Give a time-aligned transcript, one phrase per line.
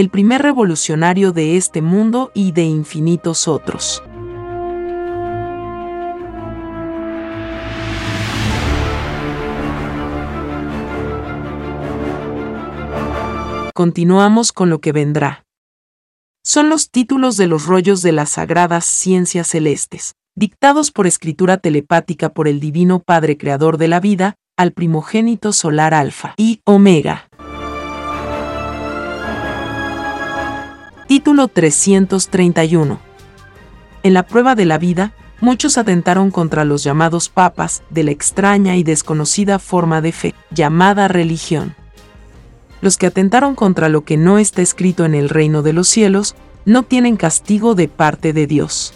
[0.00, 4.02] el primer revolucionario de este mundo y de infinitos otros.
[13.74, 15.44] Continuamos con lo que vendrá.
[16.42, 22.30] Son los títulos de los rollos de las sagradas ciencias celestes, dictados por escritura telepática
[22.30, 27.29] por el Divino Padre Creador de la vida, al primogénito solar Alfa y Omega.
[31.10, 33.00] Título 331.
[34.04, 38.76] En la prueba de la vida, muchos atentaron contra los llamados papas de la extraña
[38.76, 41.74] y desconocida forma de fe, llamada religión.
[42.80, 46.36] Los que atentaron contra lo que no está escrito en el reino de los cielos,
[46.64, 48.94] no tienen castigo de parte de Dios.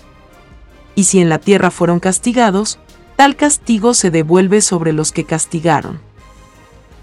[0.95, 2.79] Y si en la tierra fueron castigados,
[3.17, 5.99] tal castigo se devuelve sobre los que castigaron.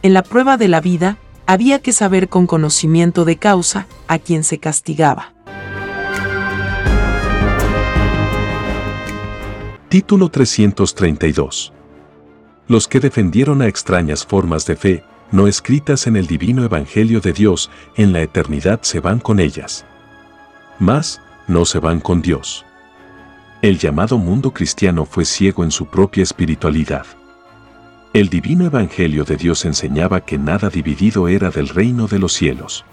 [0.04, 1.18] En la prueba de la vida,
[1.52, 5.34] había que saber con conocimiento de causa a quien se castigaba.
[9.90, 11.74] Título 332.
[12.70, 15.04] Los que defendieron a extrañas formas de fe,
[15.34, 19.86] no escritas en el divino Evangelio de Dios, en la eternidad se van con ellas.
[20.80, 21.20] Mas,
[21.50, 22.66] no se van con Dios.
[23.62, 27.06] El llamado mundo cristiano fue ciego en su propia espiritualidad.
[28.14, 32.84] El divino Evangelio de Dios enseñaba que nada dividido era del reino de los cielos.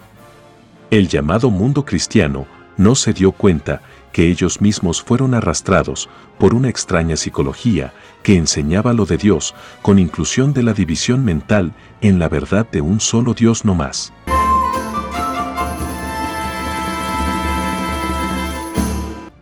[0.91, 2.47] El llamado mundo cristiano
[2.77, 3.81] no se dio cuenta
[4.13, 7.91] que ellos mismos fueron arrastrados por una extraña psicología
[8.23, 12.79] que enseñaba lo de Dios con inclusión de la división mental en la verdad de
[12.79, 14.13] un solo Dios no más.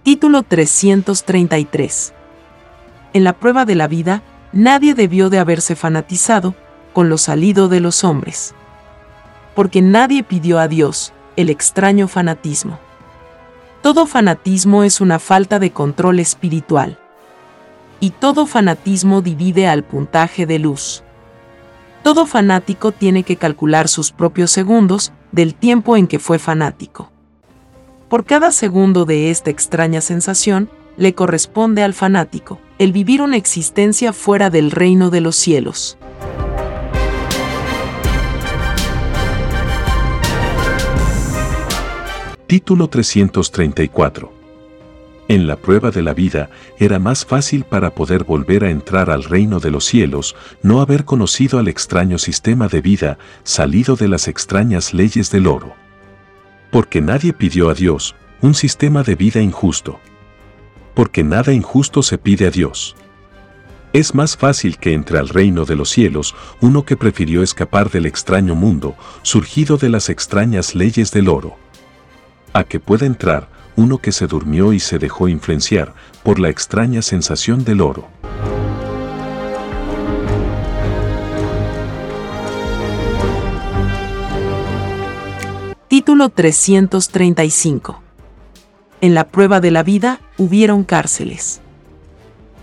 [0.01, 2.13] Título 333
[3.13, 4.23] En la prueba de la vida,
[4.57, 6.55] nadie debió de haberse fanatizado
[6.91, 8.55] con lo salido de los hombres.
[9.55, 12.79] Porque nadie pidió a Dios el extraño fanatismo.
[13.83, 16.97] Todo fanatismo es una falta de control espiritual.
[17.99, 21.03] Y todo fanatismo divide al puntaje de luz.
[22.01, 27.11] Todo fanático tiene que calcular sus propios segundos del tiempo en que fue fanático.
[28.09, 30.67] Por cada segundo de esta extraña sensación,
[30.97, 35.97] le corresponde al fanático el vivir una existencia fuera del reino de los cielos.
[42.45, 44.31] Título 334.
[45.27, 49.23] En la prueba de la vida era más fácil para poder volver a entrar al
[49.23, 54.29] reino de los cielos no haber conocido al extraño sistema de vida salido de las
[54.29, 55.73] extrañas leyes del oro.
[56.71, 59.99] Porque nadie pidió a Dios un sistema de vida injusto
[60.97, 62.95] porque nada injusto se pide a Dios.
[63.93, 68.07] Es más fácil que entre al reino de los cielos uno que prefirió escapar del
[68.07, 71.55] extraño mundo, surgido de las extrañas leyes del oro,
[72.51, 77.03] a que pueda entrar uno que se durmió y se dejó influenciar por la extraña
[77.03, 78.07] sensación del oro.
[85.87, 88.06] Título 335
[88.99, 91.61] en la prueba de la vida hubieron cárceles.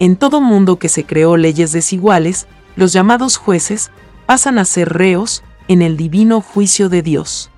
[0.01, 3.91] En todo mundo que se creó leyes desiguales, los llamados jueces
[4.27, 7.51] pasan a ser reos en el divino juicio de Dios.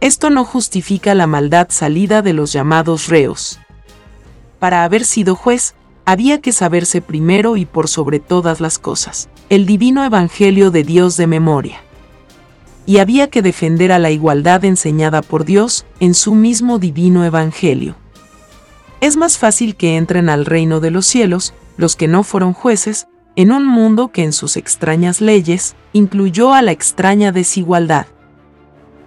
[0.00, 3.60] Esto no justifica la maldad salida de los llamados reos.
[4.58, 5.74] Para haber sido juez,
[6.06, 11.16] había que saberse primero y por sobre todas las cosas, el divino evangelio de Dios
[11.16, 11.83] de memoria.
[12.86, 17.96] Y había que defender a la igualdad enseñada por Dios en su mismo divino evangelio.
[19.00, 23.06] Es más fácil que entren al reino de los cielos los que no fueron jueces,
[23.36, 28.06] en un mundo que en sus extrañas leyes incluyó a la extraña desigualdad.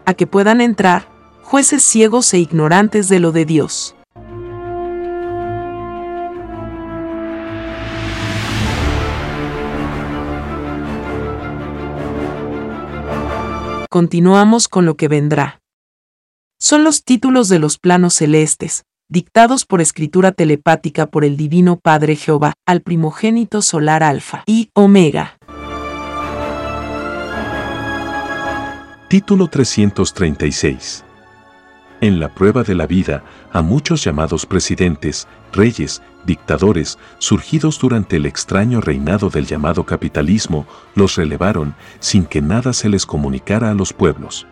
[0.05, 1.07] A que puedan entrar
[1.43, 3.96] jueces ciegos e ignorantes de lo de Dios.
[13.89, 15.61] Continuamos con lo que vendrá.
[16.59, 22.17] Son los títulos de los planos celestes, dictados por escritura telepática por el Divino Padre
[22.17, 25.37] Jehová, al primogénito solar Alfa y Omega.
[29.07, 31.05] Título 336.
[32.01, 33.23] En la prueba de la vida,
[33.53, 41.15] a muchos llamados presidentes, reyes, dictadores, surgidos durante el extraño reinado del llamado capitalismo, los
[41.15, 44.45] relevaron sin que nada se les comunicara a los pueblos.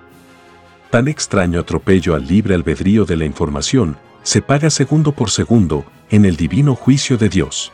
[0.90, 6.26] Tan extraño atropello al libre albedrío de la información se paga segundo por segundo en
[6.26, 7.72] el divino juicio de Dios.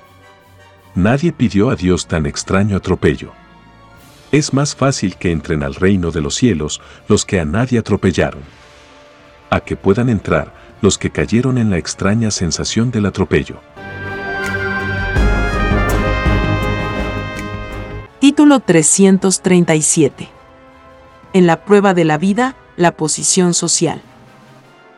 [0.96, 3.32] Nadie pidió a Dios tan extraño atropello.
[4.32, 8.42] Es más fácil que entren al reino de los cielos los que a nadie atropellaron.
[9.50, 13.62] A que puedan entrar los que cayeron en la extraña sensación del atropello.
[18.22, 20.30] Título 337.
[21.34, 24.04] En la prueba de la vida, la posición social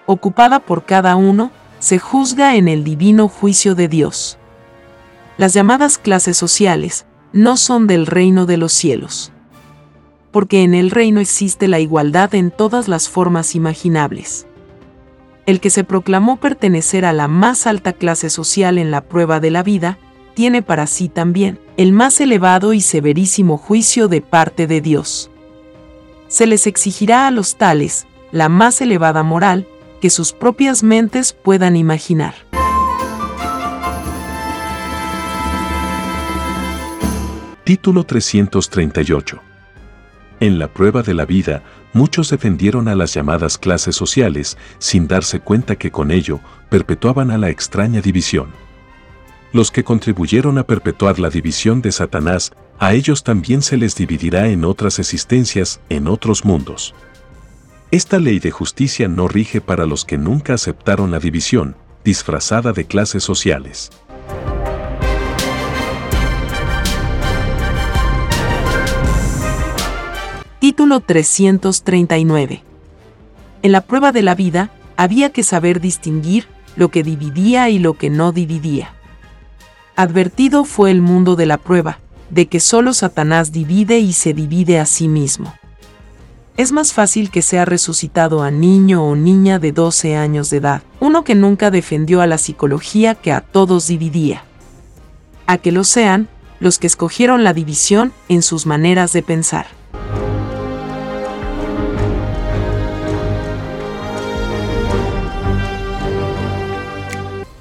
[0.05, 1.49] ocupada por cada uno,
[1.79, 4.37] se juzga en el divino juicio de Dios.
[5.37, 9.31] Las llamadas clases sociales no son del reino de los cielos.
[10.31, 14.47] Porque en el reino existe la igualdad en todas las formas imaginables.
[15.45, 19.49] El que se proclamó pertenecer a la más alta clase social en la prueba de
[19.49, 19.97] la vida,
[20.33, 25.31] tiene para sí también el más elevado y severísimo juicio de parte de Dios.
[26.27, 29.67] Se les exigirá a los tales la más elevada moral,
[30.01, 32.35] que sus propias mentes puedan imaginar.
[37.63, 39.39] Título 338.
[40.41, 45.39] En la prueba de la vida, muchos defendieron a las llamadas clases sociales sin darse
[45.39, 48.62] cuenta que con ello perpetuaban a la extraña división.
[49.53, 54.47] Los que contribuyeron a perpetuar la división de Satanás, a ellos también se les dividirá
[54.47, 56.95] en otras existencias, en otros mundos.
[57.91, 62.85] Esta ley de justicia no rige para los que nunca aceptaron la división, disfrazada de
[62.85, 63.91] clases sociales.
[70.57, 72.63] Título 339.
[73.61, 77.93] En la prueba de la vida, había que saber distinguir lo que dividía y lo
[77.93, 78.95] que no dividía.
[79.95, 84.79] Advertido fue el mundo de la prueba, de que solo Satanás divide y se divide
[84.79, 85.53] a sí mismo
[86.55, 90.83] es más fácil que sea resucitado a niño o niña de 12 años de edad,
[90.99, 94.43] uno que nunca defendió a la psicología que a todos dividía.
[95.47, 96.27] A que lo sean
[96.59, 99.65] los que escogieron la división en sus maneras de pensar.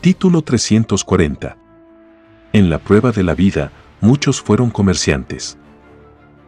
[0.02, 1.61] Título 340.
[2.52, 5.58] En la prueba de la vida, muchos fueron comerciantes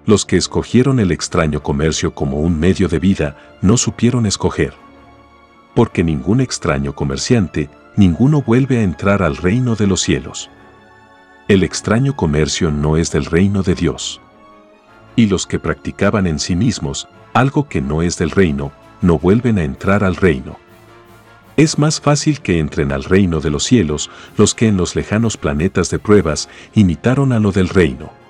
[0.07, 4.75] los que escogieron el extraño comercio como un medio de vida no supieron escoger.
[5.75, 10.51] Porque ningún extraño comerciante, ninguno vuelve a entrar al reino de los cielos.
[11.49, 14.21] El extraño comercio no es del reino de Dios.
[15.17, 19.59] Y los que practicaban en sí mismos algo que no es del reino, no vuelven
[19.59, 20.57] a entrar al reino.
[21.57, 25.37] Es más fácil que entren al reino de los cielos los que en los lejanos
[25.37, 28.25] planetas de pruebas imitaron a lo del reino.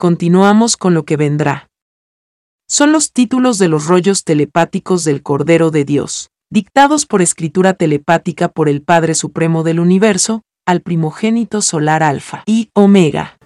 [0.00, 1.68] continuamos con lo que vendrá.
[2.66, 8.48] Son los títulos de los rollos telepáticos del Cordero de Dios, dictados por escritura telepática
[8.48, 13.36] por el Padre Supremo del Universo, al primogénito solar Alfa y Omega.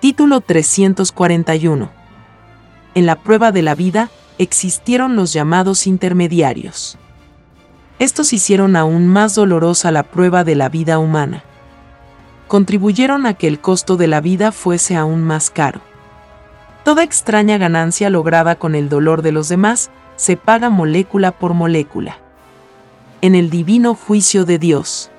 [0.00, 1.90] Título 341.
[2.94, 6.96] En la prueba de la vida existieron los llamados intermediarios.
[7.98, 11.42] Estos hicieron aún más dolorosa la prueba de la vida humana.
[12.46, 15.80] Contribuyeron a que el costo de la vida fuese aún más caro.
[16.84, 22.18] Toda extraña ganancia lograda con el dolor de los demás se paga molécula por molécula.
[23.20, 25.10] En el divino juicio de Dios.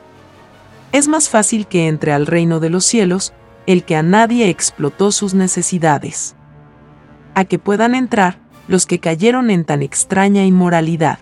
[0.93, 3.33] Es más fácil que entre al reino de los cielos
[3.69, 6.35] el que a nadie explotó sus necesidades.
[7.35, 11.19] A que puedan entrar los que cayeron en tan extraña inmoralidad.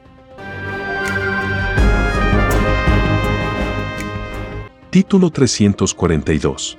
[4.91, 6.77] Título 342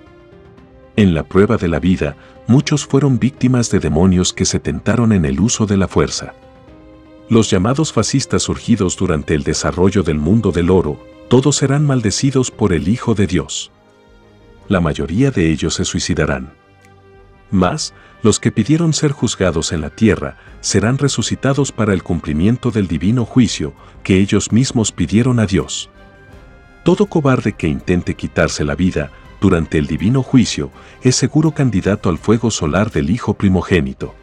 [0.96, 5.26] En la prueba de la vida, muchos fueron víctimas de demonios que se tentaron en
[5.26, 6.32] el uso de la fuerza.
[7.28, 10.98] Los llamados fascistas surgidos durante el desarrollo del mundo del oro,
[11.28, 13.70] todos serán maldecidos por el Hijo de Dios.
[14.68, 16.52] La mayoría de ellos se suicidarán.
[17.50, 22.86] Mas, los que pidieron ser juzgados en la tierra serán resucitados para el cumplimiento del
[22.86, 23.72] divino juicio
[24.02, 25.88] que ellos mismos pidieron a Dios.
[26.84, 29.10] Todo cobarde que intente quitarse la vida
[29.40, 30.70] durante el divino juicio
[31.02, 34.14] es seguro candidato al fuego solar del Hijo primogénito.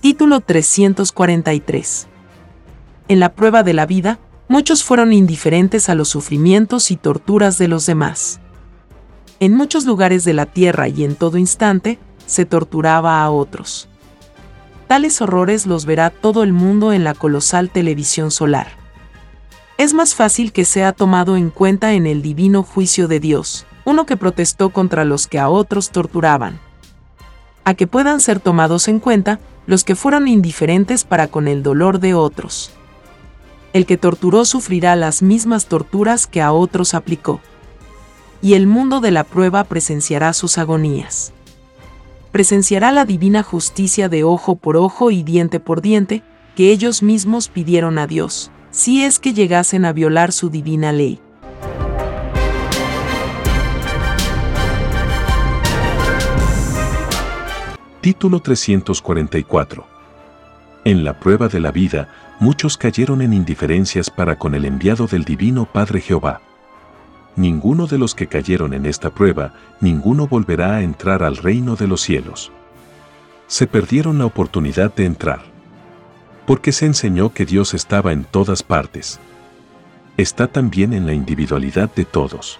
[0.00, 2.08] Título 343
[3.08, 4.18] En la prueba de la vida,
[4.50, 8.40] muchos fueron indiferentes a los sufrimientos y torturas de los demás.
[9.38, 13.88] En muchos lugares de la tierra y en todo instante, se torturaba a otros.
[14.88, 18.72] Tales horrores los verá todo el mundo en la colosal televisión solar.
[19.78, 24.04] Es más fácil que sea tomado en cuenta en el divino juicio de Dios, uno
[24.04, 26.58] que protestó contra los que a otros torturaban.
[27.62, 29.38] A que puedan ser tomados en cuenta
[29.68, 32.72] los que fueron indiferentes para con el dolor de otros.
[33.72, 37.40] El que torturó sufrirá las mismas torturas que a otros aplicó.
[38.42, 41.32] Y el mundo de la prueba presenciará sus agonías.
[42.32, 46.22] Presenciará la divina justicia de ojo por ojo y diente por diente
[46.56, 51.20] que ellos mismos pidieron a Dios, si es que llegasen a violar su divina ley.
[58.00, 59.86] Título 344
[60.84, 62.08] En la prueba de la vida,
[62.40, 66.40] muchos cayeron en indiferencias para con el enviado del Divino Padre Jehová.
[67.36, 71.86] Ninguno de los que cayeron en esta prueba, ninguno volverá a entrar al reino de
[71.86, 72.50] los cielos.
[73.46, 75.42] Se perdieron la oportunidad de entrar.
[76.46, 79.20] Porque se enseñó que Dios estaba en todas partes.
[80.16, 82.58] Está también en la individualidad de todos.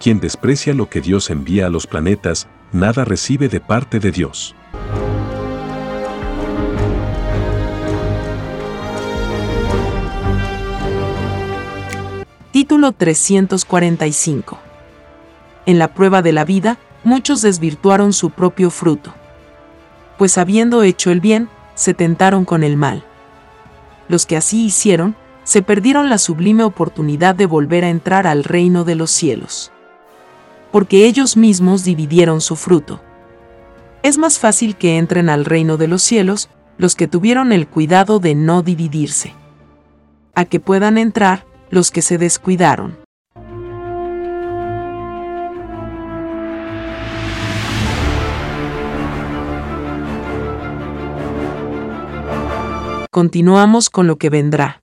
[0.00, 4.54] Quien desprecia lo que Dios envía a los planetas, nada recibe de parte de Dios.
[12.52, 14.58] Título 345
[15.66, 19.14] En la prueba de la vida, muchos desvirtuaron su propio fruto.
[20.18, 23.04] Pues habiendo hecho el bien, se tentaron con el mal.
[24.08, 28.84] Los que así hicieron, se perdieron la sublime oportunidad de volver a entrar al reino
[28.84, 29.72] de los cielos
[30.70, 33.00] porque ellos mismos dividieron su fruto.
[34.02, 38.20] Es más fácil que entren al reino de los cielos los que tuvieron el cuidado
[38.20, 39.34] de no dividirse,
[40.34, 42.98] a que puedan entrar los que se descuidaron.
[53.12, 54.82] Continuamos con lo que vendrá.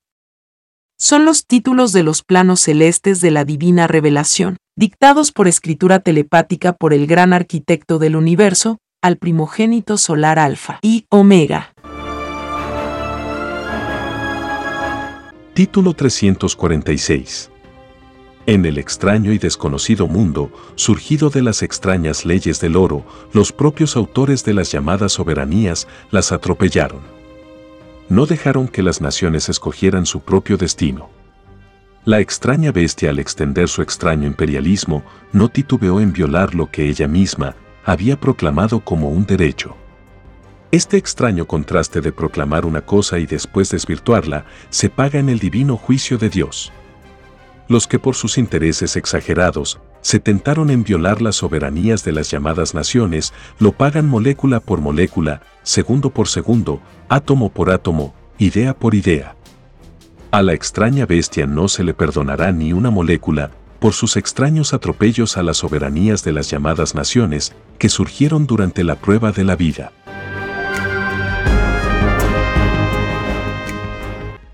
[0.99, 6.73] Son los títulos de los planos celestes de la divina revelación dictados por escritura telepática
[6.73, 11.73] por el gran arquitecto del universo, al primogénito solar Alfa y Omega.
[15.57, 17.49] Título 346
[18.45, 23.95] En el extraño y desconocido mundo, surgido de las extrañas leyes del oro, los propios
[23.95, 27.01] autores de las llamadas soberanías las atropellaron.
[28.07, 31.09] No dejaron que las naciones escogieran su propio destino.
[32.05, 37.07] La extraña bestia al extender su extraño imperialismo no titubeó en violar lo que ella
[37.07, 39.75] misma había proclamado como un derecho.
[40.71, 45.77] Este extraño contraste de proclamar una cosa y después desvirtuarla se paga en el divino
[45.77, 46.73] juicio de Dios.
[47.69, 52.73] Los que por sus intereses exagerados se tentaron en violar las soberanías de las llamadas
[52.73, 59.35] naciones lo pagan molécula por molécula, segundo por segundo, átomo por átomo, idea por idea.
[60.31, 65.37] A la extraña bestia no se le perdonará ni una molécula por sus extraños atropellos
[65.37, 69.93] a las soberanías de las llamadas naciones que surgieron durante la prueba de la vida.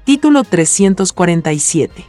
[0.06, 2.04] Título 347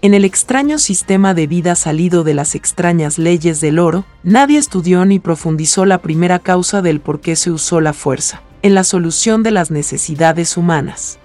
[0.00, 5.04] En el extraño sistema de vida salido de las extrañas leyes del oro, nadie estudió
[5.04, 9.42] ni profundizó la primera causa del por qué se usó la fuerza en la solución
[9.42, 11.18] de las necesidades humanas.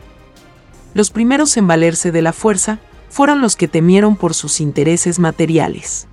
[0.95, 6.07] Los primeros en valerse de la fuerza fueron los que temieron por sus intereses materiales.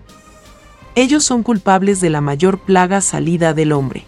[0.97, 4.05] Ellos son culpables de la mayor plaga salida del hombre.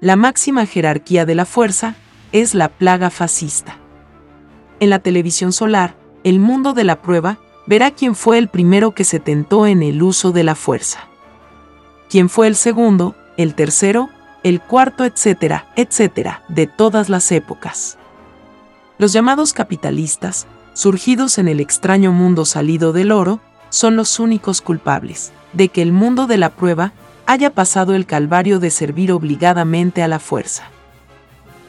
[0.00, 1.96] La máxima jerarquía de la fuerza
[2.32, 3.76] es la plaga fascista.
[4.80, 9.04] En la televisión solar, el mundo de la prueba verá quién fue el primero que
[9.04, 11.00] se tentó en el uso de la fuerza.
[12.08, 14.08] Quién fue el segundo, el tercero,
[14.42, 17.98] el cuarto, etcétera, etcétera, de todas las épocas.
[18.98, 25.32] Los llamados capitalistas, surgidos en el extraño mundo salido del oro, son los únicos culpables
[25.52, 26.92] de que el mundo de la prueba
[27.26, 30.64] haya pasado el calvario de servir obligadamente a la fuerza.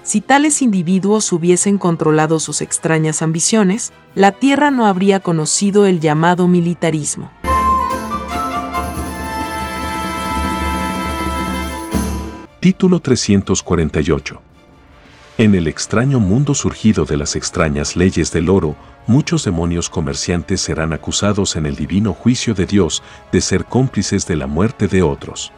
[0.09, 6.47] Si tales individuos hubiesen controlado sus extrañas ambiciones, la Tierra no habría conocido el llamado
[6.47, 7.29] militarismo.
[12.59, 14.41] Título 348
[15.37, 18.75] En el extraño mundo surgido de las extrañas leyes del oro,
[19.05, 24.37] muchos demonios comerciantes serán acusados en el divino juicio de Dios de ser cómplices de
[24.37, 25.51] la muerte de otros.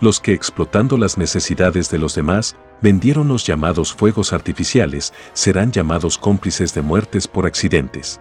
[0.00, 6.18] Los que explotando las necesidades de los demás, vendieron los llamados fuegos artificiales, serán llamados
[6.18, 8.20] cómplices de muertes por accidentes.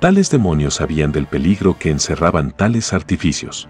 [0.00, 3.68] Tales demonios sabían del peligro que encerraban tales artificios.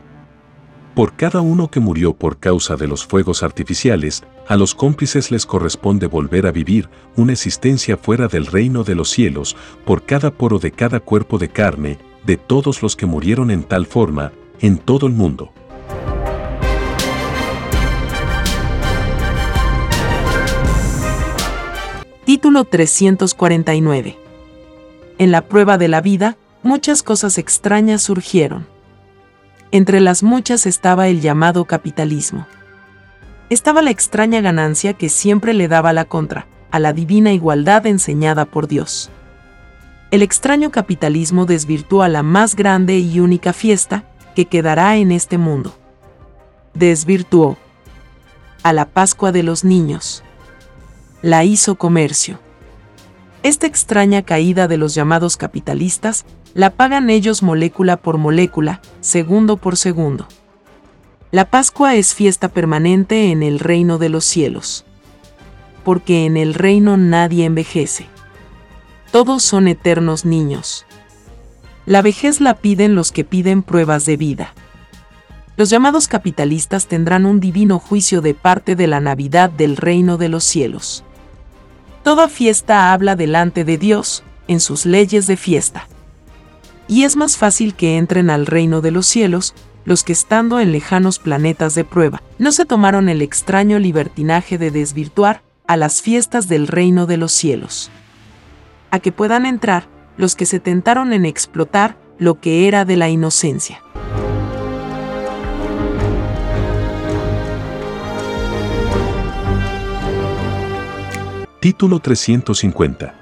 [0.95, 5.45] Por cada uno que murió por causa de los fuegos artificiales, a los cómplices les
[5.45, 10.59] corresponde volver a vivir una existencia fuera del reino de los cielos, por cada poro
[10.59, 15.07] de cada cuerpo de carne, de todos los que murieron en tal forma, en todo
[15.07, 15.53] el mundo.
[22.37, 24.19] Título 349.
[25.16, 28.66] En la prueba de la vida, muchas cosas extrañas surgieron.
[29.71, 32.47] Entre las muchas estaba el llamado capitalismo.
[33.49, 38.45] Estaba la extraña ganancia que siempre le daba la contra, a la divina igualdad enseñada
[38.45, 39.08] por Dios.
[40.10, 45.75] El extraño capitalismo desvirtúa la más grande y única fiesta que quedará en este mundo.
[46.75, 47.56] Desvirtuó
[48.63, 50.23] a la Pascua de los niños
[51.26, 52.39] la hizo comercio.
[53.43, 59.76] Esta extraña caída de los llamados capitalistas la pagan ellos molécula por molécula, segundo por
[59.76, 60.28] segundo.
[61.32, 64.84] La Pascua es fiesta permanente en el reino de los cielos.
[65.82, 68.06] Porque en el reino nadie envejece.
[69.10, 70.86] Todos son eternos niños.
[71.86, 74.54] La vejez la piden los que piden pruebas de vida.
[75.56, 80.28] Los llamados capitalistas tendrán un divino juicio de parte de la Navidad del reino de
[80.28, 81.02] los cielos.
[82.06, 85.88] Toda fiesta habla delante de Dios, en sus leyes de fiesta.
[86.86, 90.71] Y es más fácil que entren al reino de los cielos los que estando en
[90.71, 96.47] lejanos planetas de prueba, no se tomaron el extraño libertinaje de desvirtuar a las fiestas
[96.47, 97.90] del reino de los cielos.
[98.92, 103.08] A que puedan entrar los que se tentaron en explotar lo que era de la
[103.08, 103.82] inocencia.
[111.60, 113.14] Título 350.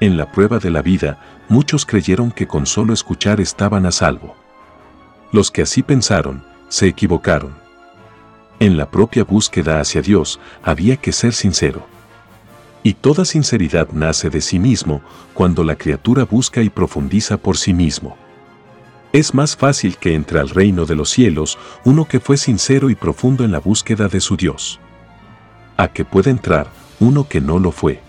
[0.00, 4.34] En la prueba de la vida, muchos creyeron que con solo escuchar estaban a salvo.
[5.30, 7.54] Los que así pensaron, se equivocaron.
[8.58, 11.86] En la propia búsqueda hacia Dios había que ser sincero.
[12.82, 15.00] Y toda sinceridad nace de sí mismo
[15.32, 18.16] cuando la criatura busca y profundiza por sí mismo.
[19.12, 22.96] Es más fácil que entre al reino de los cielos uno que fue sincero y
[22.96, 24.80] profundo en la búsqueda de su Dios.
[25.76, 26.66] A que puede entrar
[27.00, 28.00] uno que no lo fue.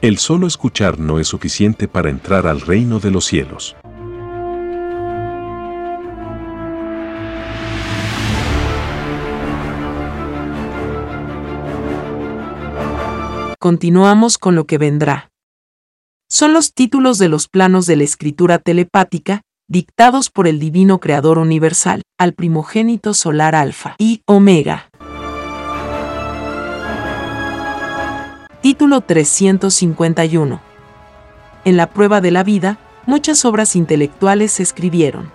[0.00, 3.76] El solo escuchar no es suficiente para entrar al reino de los cielos.
[13.58, 15.30] Continuamos con lo que vendrá.
[16.30, 21.36] Son los títulos de los planos de la escritura telepática, dictados por el Divino Creador
[21.36, 24.89] Universal, al primogénito solar Alfa y Omega.
[28.60, 30.60] Título 351.
[31.64, 35.30] En la prueba de la vida, muchas obras intelectuales se escribieron.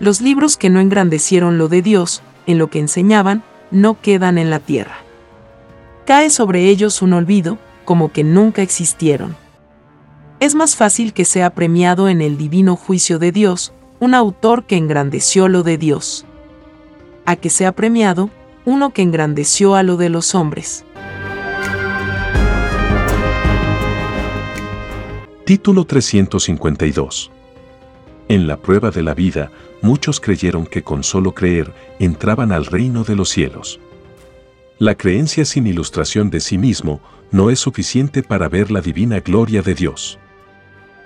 [0.00, 4.50] Los libros que no engrandecieron lo de Dios, en lo que enseñaban, no quedan en
[4.50, 4.96] la tierra.
[6.04, 9.36] Cae sobre ellos un olvido, como que nunca existieron.
[10.40, 14.76] Es más fácil que sea premiado en el divino juicio de Dios un autor que
[14.76, 16.26] engrandeció lo de Dios,
[17.24, 18.30] a que sea premiado
[18.64, 20.85] uno que engrandeció a lo de los hombres.
[25.46, 27.30] Título 352.
[28.26, 33.04] En la prueba de la vida, muchos creyeron que con solo creer entraban al reino
[33.04, 33.78] de los cielos.
[34.80, 39.62] La creencia sin ilustración de sí mismo no es suficiente para ver la divina gloria
[39.62, 40.18] de Dios.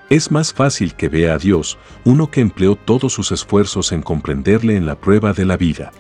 [0.09, 1.77] Es más fácil que vea a Dios
[2.07, 5.93] uno que empleó todos sus esfuerzos en comprenderle en la prueba de la vida,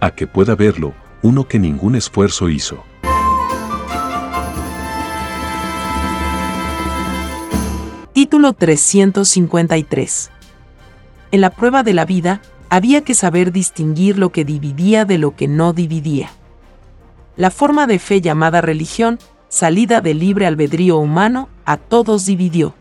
[0.00, 2.82] a que pueda verlo uno que ningún esfuerzo hizo.
[8.12, 10.30] Título 353.
[11.30, 15.34] En la prueba de la vida, había que saber distinguir lo que dividía de lo
[15.34, 16.30] que no dividía.
[17.36, 22.74] La forma de fe llamada religión, salida del libre albedrío humano, a todos dividió.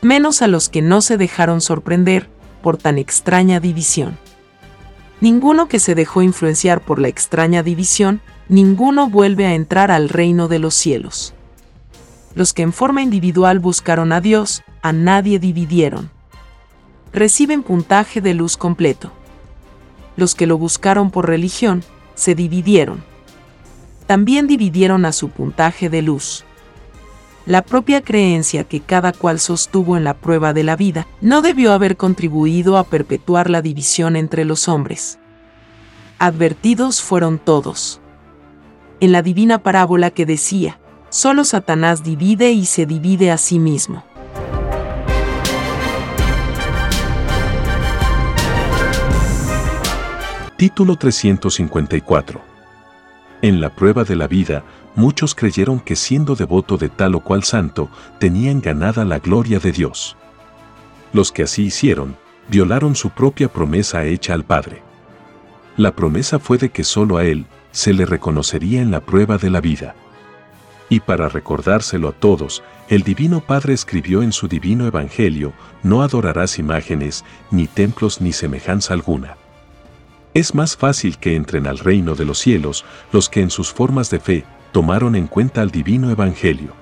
[0.00, 2.30] Menos a los que no se dejaron sorprender
[2.62, 4.16] por tan extraña división.
[5.20, 10.48] Ninguno que se dejó influenciar por la extraña división, ninguno vuelve a entrar al reino
[10.48, 11.34] de los cielos.
[12.34, 16.10] Los que en forma individual buscaron a Dios, a nadie dividieron.
[17.12, 19.10] Reciben puntaje de luz completo.
[20.16, 21.82] Los que lo buscaron por religión,
[22.14, 23.02] se dividieron.
[24.06, 26.44] También dividieron a su puntaje de luz.
[27.46, 31.72] La propia creencia que cada cual sostuvo en la prueba de la vida no debió
[31.72, 35.18] haber contribuido a perpetuar la división entre los hombres.
[36.18, 38.00] Advertidos fueron todos.
[39.00, 40.78] En la divina parábola que decía,
[41.10, 44.04] solo Satanás divide y se divide a sí mismo.
[50.56, 52.40] Título 354
[53.42, 54.62] En la prueba de la vida,
[54.94, 59.72] muchos creyeron que siendo devoto de tal o cual santo, tenían ganada la gloria de
[59.72, 60.16] Dios.
[61.12, 62.16] Los que así hicieron,
[62.48, 64.82] violaron su propia promesa hecha al Padre.
[65.76, 69.48] La promesa fue de que solo a Él se le reconocería en la prueba de
[69.48, 69.94] la vida.
[70.90, 75.52] Y para recordárselo a todos, el Divino Padre escribió en su Divino Evangelio,
[75.84, 79.36] no adorarás imágenes, ni templos ni semejanza alguna.
[80.34, 84.10] Es más fácil que entren al reino de los cielos los que en sus formas
[84.10, 86.72] de fe tomaron en cuenta el divino evangelio.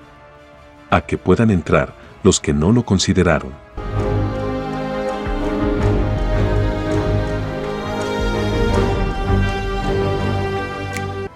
[0.88, 3.52] A que puedan entrar los que no lo consideraron.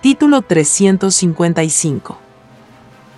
[0.01, 2.32] Título 355.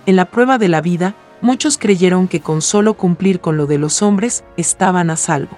[0.05, 3.77] En la prueba de la vida, muchos creyeron que con solo cumplir con lo de
[3.77, 5.57] los hombres estaban a salvo.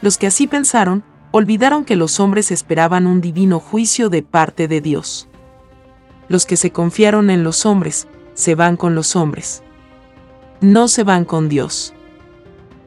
[0.00, 4.80] Los que así pensaron, olvidaron que los hombres esperaban un divino juicio de parte de
[4.80, 5.28] Dios
[6.32, 9.62] los que se confiaron en los hombres, se van con los hombres.
[10.62, 11.92] No se van con Dios.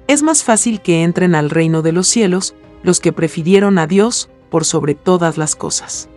[0.08, 4.32] Es más fácil que entren al reino de los cielos los que prefirieron a Dios
[4.50, 6.10] por sobre todas las cosas.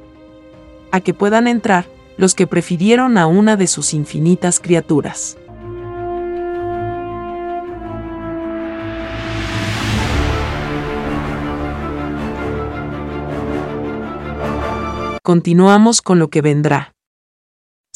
[0.90, 1.86] A que puedan entrar
[2.18, 5.38] los que prefirieron a una de sus infinitas criaturas.
[15.22, 16.92] Continuamos con lo que vendrá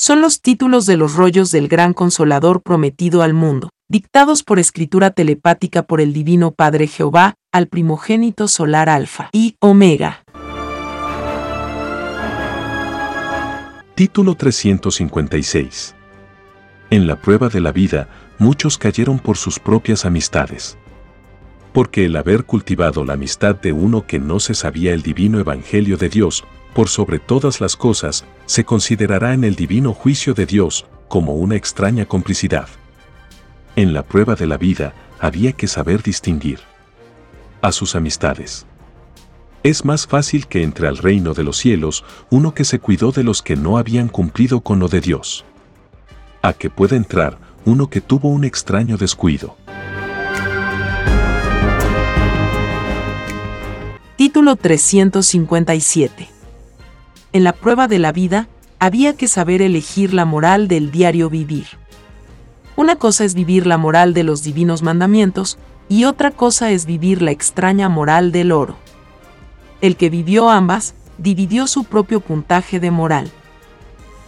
[0.03, 5.11] son los títulos de los rollos del gran consolador prometido al mundo, dictados por escritura
[5.11, 10.22] telepática por el Divino Padre Jehová, al primogénito solar Alfa y Omega.
[13.95, 15.95] Título 356
[16.89, 20.79] En la prueba de la vida, muchos cayeron por sus propias amistades.
[21.75, 25.99] Porque el haber cultivado la amistad de uno que no se sabía el divino evangelio
[25.99, 30.87] de Dios, por sobre todas las cosas, se considerará en el divino juicio de Dios
[31.09, 32.69] como una extraña complicidad.
[33.77, 36.61] En la prueba de la vida había que saber distinguir
[37.61, 38.67] a sus amistades.
[39.63, 43.25] Es más fácil que entre al reino de los cielos uno que se cuidó de
[43.25, 45.45] los que no habían cumplido con lo de Dios.
[46.43, 49.57] A que pueda entrar uno que tuvo un extraño descuido.
[54.17, 56.33] Título 357
[57.33, 58.49] en la prueba de la vida,
[58.79, 61.67] había que saber elegir la moral del diario vivir.
[62.77, 67.23] Una cosa es vivir la moral de los divinos mandamientos y otra cosa es vivir
[67.23, 68.77] la extraña moral del oro.
[69.83, 73.31] El que vivió ambas, dividió su propio puntaje de moral.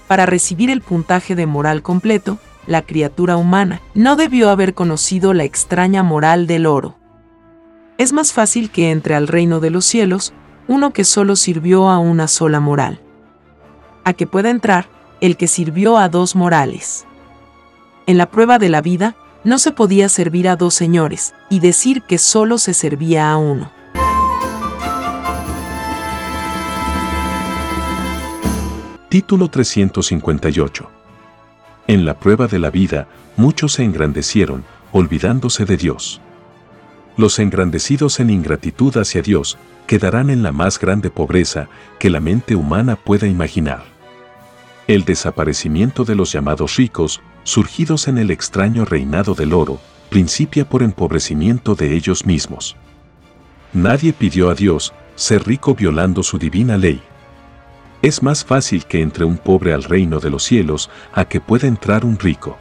[0.08, 5.44] Para recibir el puntaje de moral completo, la criatura humana no debió haber conocido la
[5.44, 6.96] extraña moral del oro.
[7.98, 10.32] Es más fácil que entre al reino de los cielos
[10.66, 13.00] uno que solo sirvió a una sola moral.
[14.04, 14.88] A que pueda entrar
[15.20, 17.06] el que sirvió a dos morales.
[18.06, 19.14] En la prueba de la vida,
[19.44, 23.70] no se podía servir a dos señores y decir que solo se servía a uno.
[29.14, 30.90] Título 358
[31.86, 36.20] En la prueba de la vida, muchos se engrandecieron, olvidándose de Dios.
[37.16, 41.68] Los engrandecidos en ingratitud hacia Dios quedarán en la más grande pobreza
[42.00, 43.84] que la mente humana pueda imaginar.
[44.88, 49.78] El desaparecimiento de los llamados ricos, surgidos en el extraño reinado del oro,
[50.10, 52.74] principia por empobrecimiento de ellos mismos.
[53.72, 57.00] Nadie pidió a Dios ser rico violando su divina ley.
[58.04, 61.66] Es más fácil que entre un pobre al reino de los cielos a que pueda
[61.66, 62.58] entrar un rico.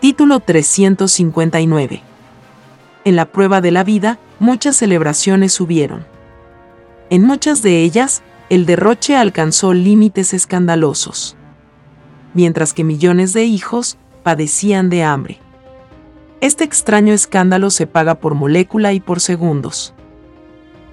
[0.00, 2.02] Título 359.
[3.04, 6.04] En la prueba de la vida, muchas celebraciones hubieron.
[7.08, 11.36] En muchas de ellas, el derroche alcanzó límites escandalosos.
[12.34, 15.38] Mientras que millones de hijos padecían de hambre.
[16.40, 19.92] Este extraño escándalo se paga por molécula y por segundos.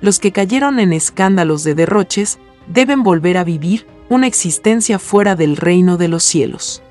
[0.02, 5.56] Los que cayeron en escándalos de derroches deben volver a vivir una existencia fuera del
[5.56, 6.82] reino de los cielos.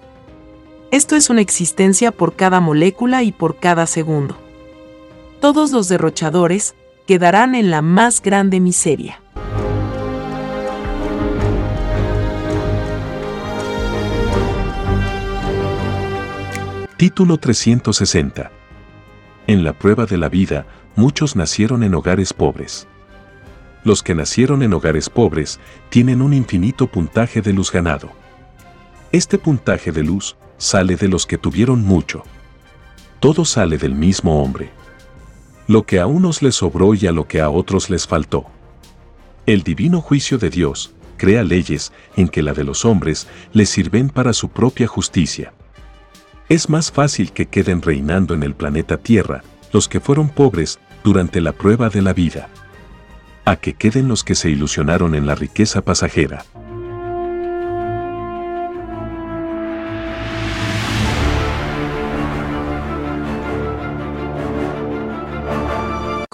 [0.93, 4.37] Esto es una existencia por cada molécula y por cada segundo.
[5.40, 9.21] Todos los derrochadores quedarán en la más grande miseria.
[17.05, 18.51] Título 360.
[19.47, 20.64] En la prueba de la vida,
[20.97, 22.88] muchos nacieron en hogares pobres.
[23.85, 28.11] Los que nacieron en hogares pobres tienen un infinito puntaje de luz ganado.
[29.12, 32.23] Este puntaje de luz sale de los que tuvieron mucho.
[33.21, 34.71] Todo sale del mismo hombre.
[35.69, 38.47] Lo que a unos les sobró y a lo que a otros les faltó.
[39.45, 44.09] El divino juicio de Dios crea leyes en que la de los hombres les sirven
[44.09, 45.53] para su propia justicia.
[46.49, 51.41] Es más fácil que queden reinando en el planeta Tierra los que fueron pobres durante
[51.41, 52.49] la prueba de la vida,
[53.45, 56.45] a que queden los que se ilusionaron en la riqueza pasajera.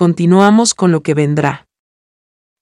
[0.01, 1.67] continuamos con lo que vendrá.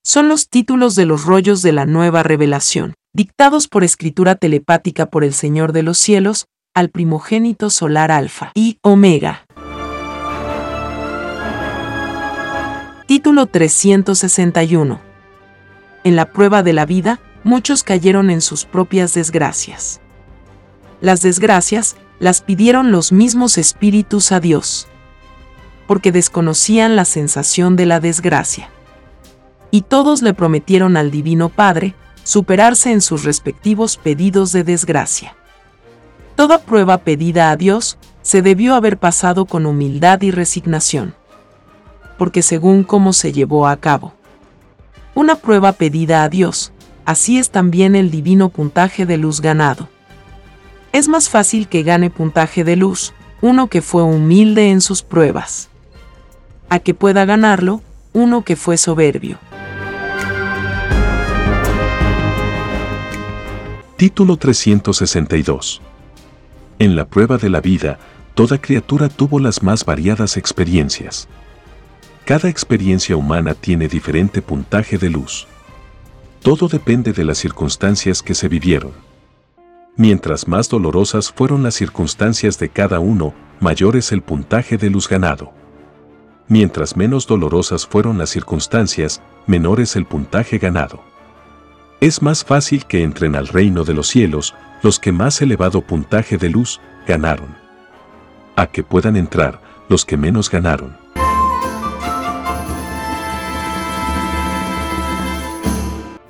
[0.02, 5.22] Son los títulos de los rollos de la nueva revelación, dictados por escritura telepática por
[5.22, 9.46] el Señor de los cielos, al primogénito solar Alfa y Omega.
[13.06, 15.00] Título 361.
[16.04, 20.00] En la prueba de la vida, muchos cayeron en sus propias desgracias.
[21.00, 24.88] Las desgracias las pidieron los mismos espíritus a Dios
[25.88, 28.68] porque desconocían la sensación de la desgracia.
[29.70, 35.34] Y todos le prometieron al Divino Padre superarse en sus respectivos pedidos de desgracia.
[36.38, 41.16] Toda prueba pedida a Dios se debió haber pasado con humildad y resignación,
[42.16, 44.14] porque según cómo se llevó a cabo.
[45.16, 46.72] Una prueba pedida a Dios,
[47.04, 49.88] así es también el divino puntaje de luz ganado.
[50.92, 55.70] Es más fácil que gane puntaje de luz uno que fue humilde en sus pruebas
[56.68, 59.38] a que pueda ganarlo uno que fue soberbio.
[63.96, 65.82] Título 362.
[66.80, 67.98] En la prueba de la vida,
[68.34, 71.28] toda criatura tuvo las más variadas experiencias.
[72.24, 75.48] Cada experiencia humana tiene diferente puntaje de luz.
[76.40, 78.92] Todo depende de las circunstancias que se vivieron.
[79.96, 85.08] Mientras más dolorosas fueron las circunstancias de cada uno, mayor es el puntaje de luz
[85.08, 85.52] ganado.
[86.46, 91.02] Mientras menos dolorosas fueron las circunstancias, menor es el puntaje ganado.
[92.00, 96.38] Es más fácil que entren al reino de los cielos los que más elevado puntaje
[96.38, 97.56] de luz ganaron.
[98.56, 100.96] A que puedan entrar los que menos ganaron.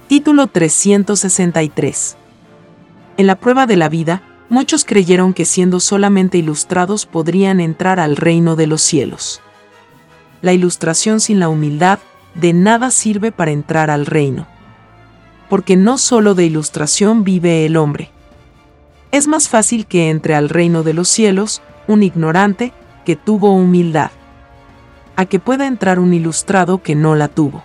[0.08, 2.16] Título 363.
[3.18, 8.16] En la prueba de la vida, muchos creyeron que siendo solamente ilustrados podrían entrar al
[8.16, 9.42] reino de los cielos
[10.40, 11.98] la ilustración sin la humildad
[12.34, 14.46] de nada sirve para entrar al reino.
[15.48, 18.10] Porque no solo de ilustración vive el hombre.
[19.10, 22.72] Es más fácil que entre al reino de los cielos un ignorante
[23.06, 24.10] que tuvo humildad,
[25.16, 27.64] a que pueda entrar un ilustrado que no la tuvo.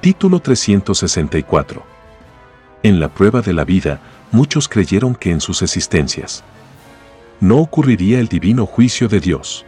[0.00, 1.82] Título 364.
[2.82, 6.44] En la prueba de la vida, muchos creyeron que en sus existencias
[7.40, 9.66] no ocurriría el divino juicio de Dios.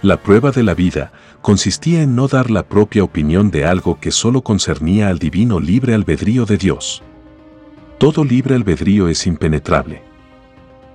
[0.00, 1.10] La prueba de la vida
[1.42, 5.92] consistía en no dar la propia opinión de algo que solo concernía al divino libre
[5.92, 7.02] albedrío de Dios.
[7.98, 10.02] Todo libre albedrío es impenetrable.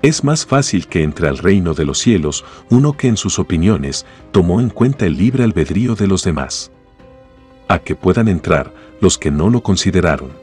[0.01, 4.05] Es más fácil que entre al reino de los cielos uno que en sus opiniones
[4.31, 6.71] tomó en cuenta el libre albedrío de los demás.
[7.67, 10.42] a que puedan entrar los que no lo consideraron.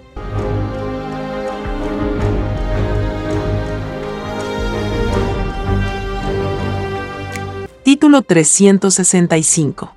[8.00, 9.94] Título 365.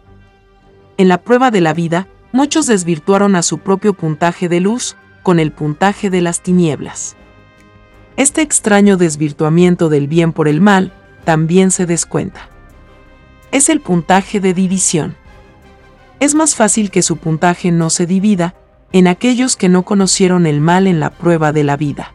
[0.98, 5.40] En la prueba de la vida, muchos desvirtuaron a su propio puntaje de luz con
[5.40, 7.16] el puntaje de las tinieblas.
[8.18, 10.92] Este extraño desvirtuamiento del bien por el mal
[11.24, 12.50] también se descuenta.
[13.54, 15.16] Es el puntaje de división.
[16.20, 18.54] Es más fácil que su puntaje no se divida
[18.92, 22.14] en aquellos que no conocieron el mal en la prueba de la vida.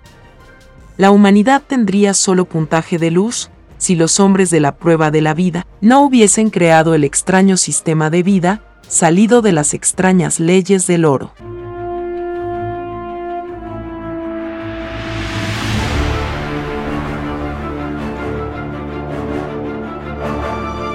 [0.98, 5.34] La humanidad tendría solo puntaje de luz si los hombres de la prueba de la
[5.34, 11.04] vida no hubiesen creado el extraño sistema de vida salido de las extrañas leyes del
[11.04, 11.32] oro.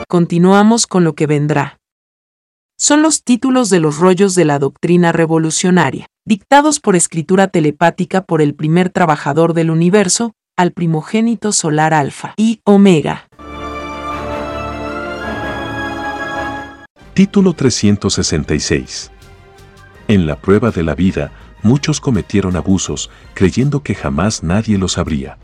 [0.07, 1.79] Continuamos con lo que vendrá.
[2.77, 8.41] Son los títulos de los rollos de la doctrina revolucionaria, dictados por escritura telepática por
[8.41, 13.27] el primer trabajador del universo, al primogénito solar Alfa y Omega.
[17.15, 19.11] Título 366.
[20.07, 21.31] En la prueba de la vida,
[21.63, 25.37] muchos cometieron abusos, creyendo que jamás nadie lo sabría.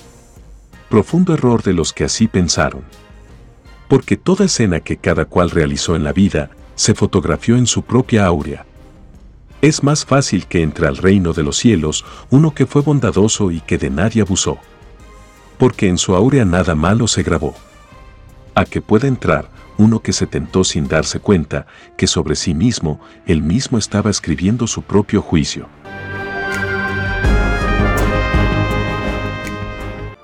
[0.89, 2.83] Profundo error de los que así pensaron.
[3.87, 8.27] Porque toda escena que cada cual realizó en la vida, se fotografió en su propia
[8.27, 8.65] aurea.
[9.61, 13.59] Es más fácil que entre al reino de los cielos uno que fue bondadoso y
[13.61, 14.59] que de nadie abusó
[15.59, 17.53] porque en su aurea nada malo se grabó.
[18.55, 21.67] A que pueda entrar uno que se tentó sin darse cuenta
[21.97, 25.67] que sobre sí mismo él mismo estaba escribiendo su propio juicio.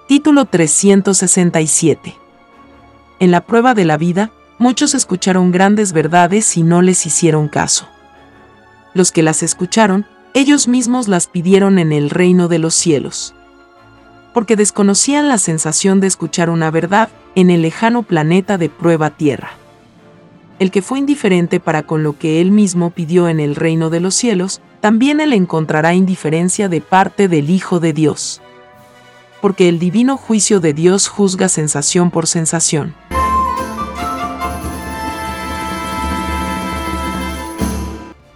[0.08, 2.16] Título 367
[3.20, 7.88] En la prueba de la vida, muchos escucharon grandes verdades y no les hicieron caso.
[8.94, 13.35] Los que las escucharon, ellos mismos las pidieron en el reino de los cielos
[14.36, 19.52] porque desconocían la sensación de escuchar una verdad en el lejano planeta de prueba Tierra.
[20.60, 24.02] El que fue indiferente para con lo que él mismo pidió en el reino de
[24.02, 28.42] los cielos, también él encontrará indiferencia de parte del Hijo de Dios.
[29.40, 32.94] Porque el divino juicio de Dios juzga sensación por sensación.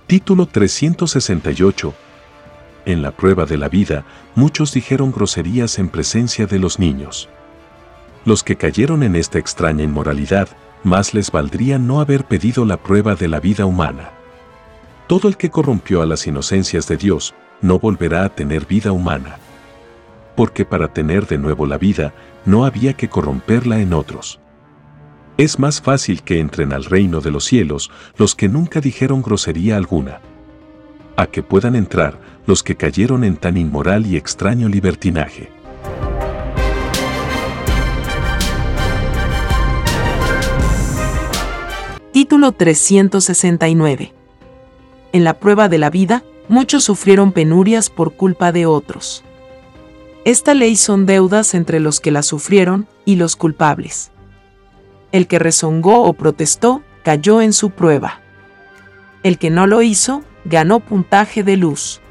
[0.07, 1.93] Título 368
[2.89, 7.29] en la prueba de la vida, muchos dijeron groserías en presencia de los niños.
[8.25, 10.49] Los que cayeron en esta extraña inmoralidad,
[10.83, 14.11] más les valdría no haber pedido la prueba de la vida humana.
[15.07, 19.37] Todo el que corrompió a las inocencias de Dios, no volverá a tener vida humana.
[20.35, 22.13] Porque para tener de nuevo la vida,
[22.45, 24.39] no había que corromperla en otros.
[25.37, 29.77] Es más fácil que entren al reino de los cielos los que nunca dijeron grosería
[29.77, 30.21] alguna.
[31.15, 35.51] A que puedan entrar los que cayeron en tan inmoral y extraño libertinaje.
[42.11, 44.13] Título 369.
[45.13, 49.23] En la prueba de la vida, muchos sufrieron penurias por culpa de otros.
[50.25, 54.09] Esta ley son deudas entre los que la sufrieron y los culpables.
[55.11, 58.21] El que rezongó o protestó, cayó en su prueba.
[59.21, 62.01] El que no lo hizo, ganó puntaje de luz.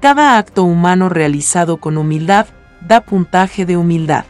[0.00, 2.46] Cada acto humano realizado con humildad
[2.80, 4.24] da puntaje de humildad.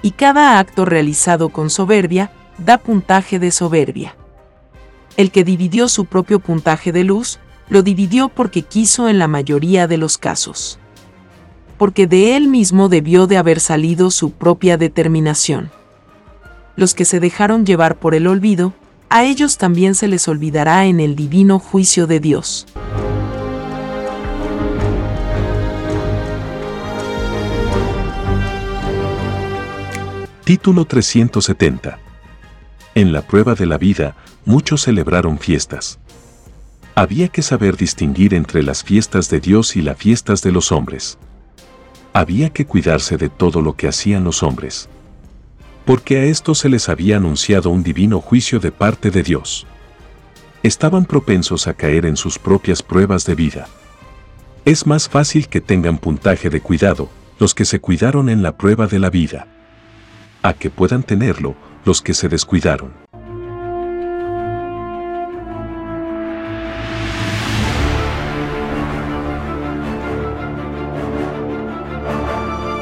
[0.00, 4.16] Y cada acto realizado con soberbia da puntaje de soberbia.
[5.18, 9.86] El que dividió su propio puntaje de luz, lo dividió porque quiso en la mayoría
[9.86, 10.78] de los casos.
[11.76, 15.70] Porque de él mismo debió de haber salido su propia determinación.
[16.76, 18.72] Los que se dejaron llevar por el olvido,
[19.10, 22.66] a ellos también se les olvidará en el divino juicio de Dios.
[30.52, 31.98] Título 370.
[32.94, 35.98] En la prueba de la vida, muchos celebraron fiestas.
[36.94, 41.16] Había que saber distinguir entre las fiestas de Dios y las fiestas de los hombres.
[42.12, 44.90] Había que cuidarse de todo lo que hacían los hombres.
[45.86, 49.66] Porque a estos se les había anunciado un divino juicio de parte de Dios.
[50.62, 53.68] Estaban propensos a caer en sus propias pruebas de vida.
[54.66, 58.86] Es más fácil que tengan puntaje de cuidado los que se cuidaron en la prueba
[58.86, 59.51] de la vida
[60.42, 62.92] a que puedan tenerlo los que se descuidaron.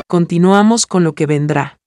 [0.07, 1.79] Continuamos con lo que vendrá.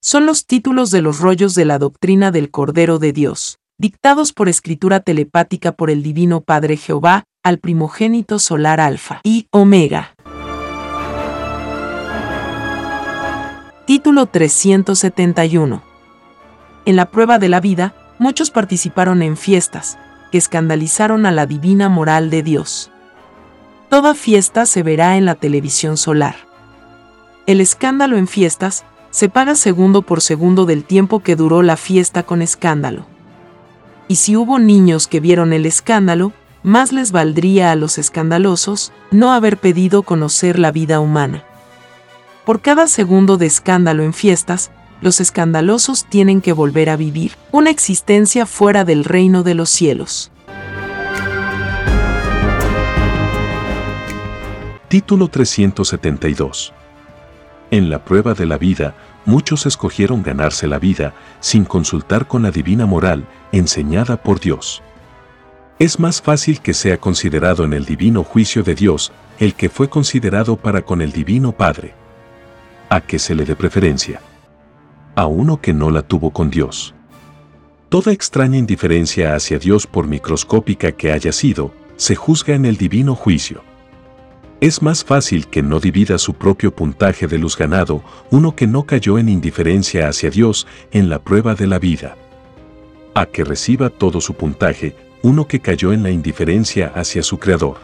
[0.00, 4.48] Son los títulos de los rollos de la doctrina del Cordero de Dios, dictados por
[4.48, 10.13] escritura telepática por el Divino Padre Jehová, al primogénito solar Alfa y Omega.
[13.86, 15.82] Título 371.
[16.86, 19.98] En la prueba de la vida, muchos participaron en fiestas,
[20.32, 22.90] que escandalizaron a la divina moral de Dios.
[23.90, 26.34] Toda fiesta se verá en la televisión solar.
[27.44, 32.22] El escándalo en fiestas se paga segundo por segundo del tiempo que duró la fiesta
[32.22, 33.04] con escándalo.
[34.08, 36.32] Y si hubo niños que vieron el escándalo,
[36.62, 41.44] más les valdría a los escandalosos no haber pedido conocer la vida humana.
[42.44, 44.70] Por cada segundo de escándalo en fiestas,
[45.00, 50.30] los escandalosos tienen que volver a vivir una existencia fuera del reino de los cielos.
[54.88, 56.74] Título 372
[57.70, 62.50] En la prueba de la vida, muchos escogieron ganarse la vida sin consultar con la
[62.50, 64.82] divina moral enseñada por Dios.
[65.78, 69.88] Es más fácil que sea considerado en el divino juicio de Dios el que fue
[69.88, 72.03] considerado para con el divino Padre.
[72.88, 74.20] A que se le dé preferencia.
[75.14, 76.94] A uno que no la tuvo con Dios.
[77.88, 83.14] Toda extraña indiferencia hacia Dios por microscópica que haya sido, se juzga en el divino
[83.14, 83.62] juicio.
[84.60, 88.84] Es más fácil que no divida su propio puntaje de luz ganado uno que no
[88.84, 92.16] cayó en indiferencia hacia Dios en la prueba de la vida.
[93.14, 97.78] A que reciba todo su puntaje uno que cayó en la indiferencia hacia su Creador.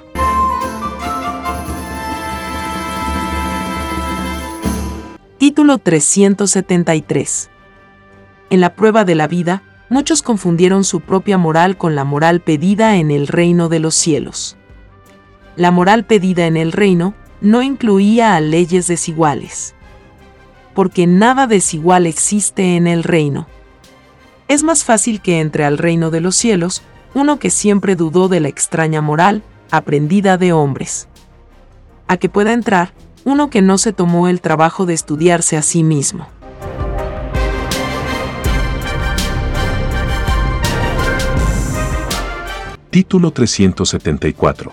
[5.41, 7.51] Título 373
[8.51, 12.95] En la prueba de la vida, muchos confundieron su propia moral con la moral pedida
[12.95, 14.57] en el reino de los cielos
[15.61, 19.74] la moral pedida en el reino no incluía a leyes desiguales.
[20.74, 23.47] Porque nada desigual existe en el reino.
[24.49, 26.82] Es más fácil que entre al reino de los cielos
[27.12, 31.09] uno que siempre dudó de la extraña moral aprendida de hombres.
[32.07, 32.95] A que pueda entrar
[33.25, 36.29] uno que no se tomó el trabajo de estudiarse a sí mismo.
[42.91, 44.73] Título 374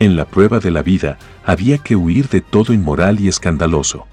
[0.00, 4.06] en la prueba de la vida había que huir de todo inmoral y escandaloso.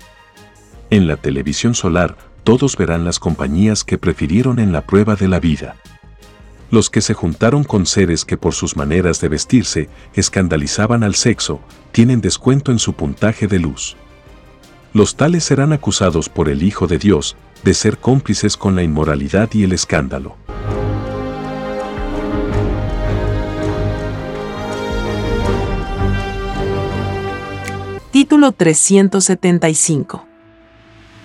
[0.90, 5.40] En la televisión solar, todos verán las compañías que prefirieron en la prueba de la
[5.40, 5.76] vida.
[6.72, 11.60] Los que se juntaron con seres que por sus maneras de vestirse escandalizaban al sexo,
[11.92, 13.96] tienen descuento en su puntaje de luz.
[14.94, 19.50] Los tales serán acusados por el Hijo de Dios de ser cómplices con la inmoralidad
[19.54, 20.38] y el escándalo.
[28.12, 30.26] Título 375.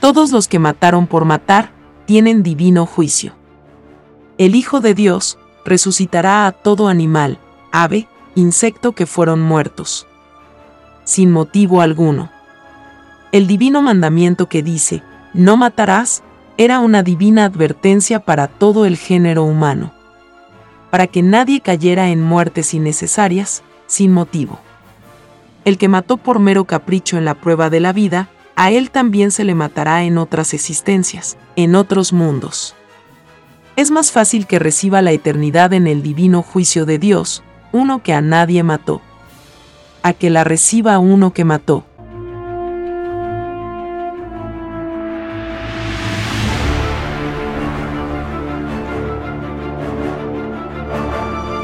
[0.01, 1.73] Todos los que mataron por matar
[2.05, 3.40] tienen divino juicio.
[4.41, 5.37] El Hijo de Dios
[5.67, 7.39] resucitará a todo animal,
[7.73, 10.07] ave, insecto que fueron muertos.
[11.05, 12.31] Sin motivo alguno.
[13.33, 15.03] El divino mandamiento que dice,
[15.35, 16.23] no matarás,
[16.57, 19.93] era una divina advertencia para todo el género humano.
[20.91, 24.59] Para que nadie cayera en muertes innecesarias, sin motivo
[25.67, 29.31] el que mató por mero capricho en la prueba de la vida, a él también
[29.31, 32.75] se le matará en otras existencias, en otros mundos.
[33.81, 38.13] Es más fácil que reciba la eternidad en el divino juicio de Dios, uno que
[38.13, 39.01] a nadie mató,
[40.03, 41.87] a que la reciba uno que mató.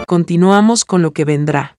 [0.07, 1.77] Continuamos con lo que vendrá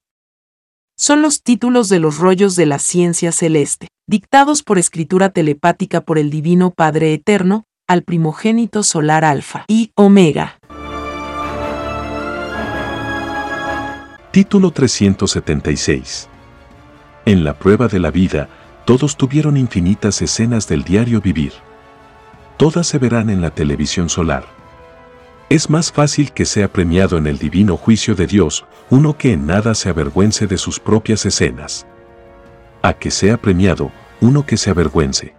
[1.00, 6.18] son los títulos de los rollos de la ciencia celeste, dictados por escritura telepática por
[6.18, 10.60] el Divino Padre Eterno, al primogénito solar Alfa y Omega.
[14.32, 16.28] Título 376.
[17.26, 18.50] En la prueba de la vida,
[18.86, 21.54] todos tuvieron infinitas escenas del diario vivir.
[22.58, 24.46] Todas se verán en la televisión solar.
[25.50, 29.46] Es más fácil que sea premiado en el divino juicio de Dios uno que en
[29.46, 31.88] nada se avergüence de sus propias escenas.
[32.82, 35.38] A que sea premiado uno que se avergüence.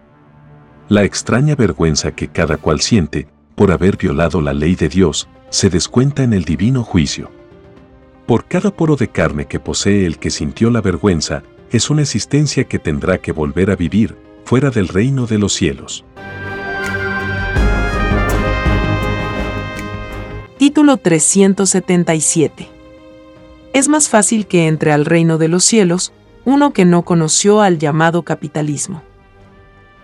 [0.89, 5.69] La extraña vergüenza que cada cual siente por haber violado la ley de Dios se
[5.69, 7.29] descuenta en el divino juicio.
[8.25, 12.63] Por cada poro de carne que posee el que sintió la vergüenza, es una existencia
[12.63, 16.05] que tendrá que volver a vivir fuera del reino de los cielos.
[20.57, 22.67] Título 377.
[23.73, 26.13] Es más fácil que entre al reino de los cielos
[26.45, 29.03] uno que no conoció al llamado capitalismo.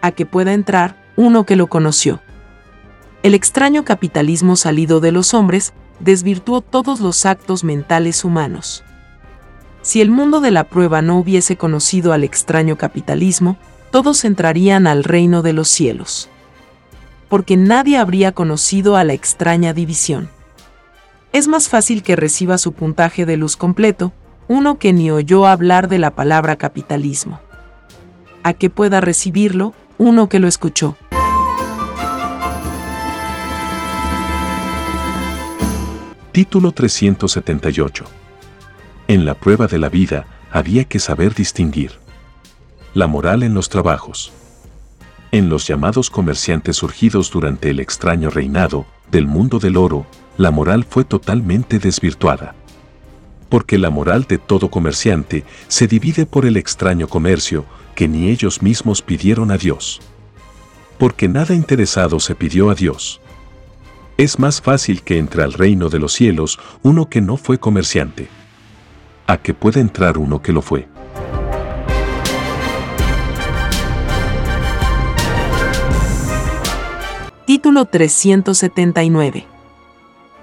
[0.06, 2.22] A que pueda entrar uno que lo conoció.
[3.24, 8.84] El extraño capitalismo salido de los hombres desvirtuó todos los actos mentales humanos.
[9.82, 13.58] Si el mundo de la prueba no hubiese conocido al extraño capitalismo,
[13.90, 16.30] todos entrarían al reino de los cielos.
[17.28, 20.30] Porque nadie habría conocido a la extraña división.
[21.34, 24.14] Es más fácil que reciba su puntaje de luz completo,
[24.48, 27.40] uno que ni oyó hablar de la palabra capitalismo.
[28.44, 30.98] A que pueda recibirlo, uno que lo escuchó.
[36.32, 38.04] Título 378.
[39.08, 41.94] En la prueba de la vida había que saber distinguir.
[42.94, 44.34] La moral en los trabajos.
[45.32, 50.06] En los llamados comerciantes surgidos durante el extraño reinado del mundo del oro,
[50.38, 52.56] la moral fue totalmente desvirtuada.
[53.48, 57.66] Porque la moral de todo comerciante se divide por el extraño comercio
[57.96, 60.02] que ni ellos mismos pidieron a Dios.
[60.98, 63.22] Porque nada interesado se pidió a Dios
[64.18, 68.30] es más fácil que entre al reino de los cielos uno que no fue comerciante.
[69.28, 70.88] A que pueda entrar uno que lo fue.
[77.46, 79.46] Título 379.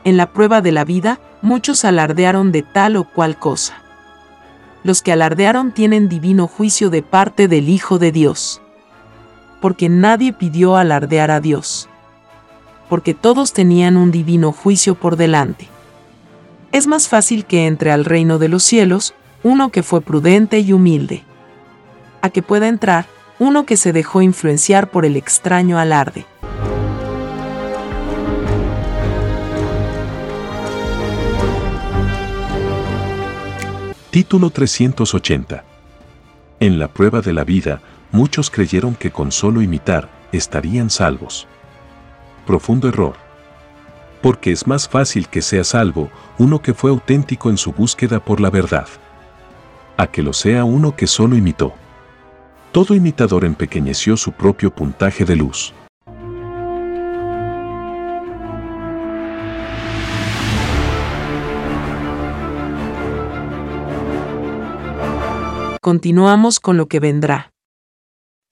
[0.04, 3.81] En la prueba de la vida, muchos alardearon de tal o cual cosa.
[4.84, 8.60] Los que alardearon tienen divino juicio de parte del Hijo de Dios.
[9.60, 11.88] Porque nadie pidió alardear a Dios
[12.92, 15.66] porque todos tenían un divino juicio por delante.
[16.72, 20.74] Es más fácil que entre al reino de los cielos uno que fue prudente y
[20.74, 21.22] humilde,
[22.20, 23.06] a que pueda entrar
[23.38, 26.26] uno que se dejó influenciar por el extraño alarde.
[34.12, 35.64] Título 380.
[36.60, 41.48] En la prueba de la vida, muchos creyeron que con solo imitar estarían salvos
[42.46, 43.14] profundo error.
[44.20, 48.38] Porque es más fácil que sea salvo uno que fue auténtico en su búsqueda por
[48.42, 48.86] la verdad,
[49.96, 51.72] a que lo sea uno que solo imitó.
[52.70, 55.72] Todo imitador empequeñeció su propio puntaje de luz.
[65.84, 67.50] Continuamos con lo que vendrá.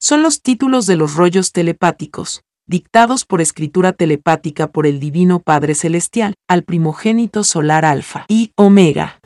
[0.01, 5.73] Son los títulos de los rollos telepáticos, dictados por escritura telepática por el Divino Padre
[5.73, 9.21] Celestial, al primogénito solar Alfa y Omega.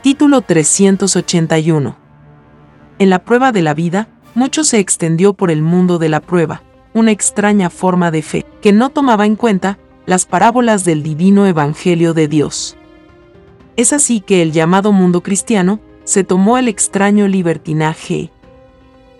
[0.00, 1.94] Título 381.
[2.98, 6.62] En la prueba de la vida, mucho se extendió por el mundo de la prueba,
[6.94, 12.14] una extraña forma de fe, que no tomaba en cuenta las parábolas del divino Evangelio
[12.14, 12.78] de Dios.
[13.76, 18.30] Es así que el llamado mundo cristiano se tomó el extraño libertinaje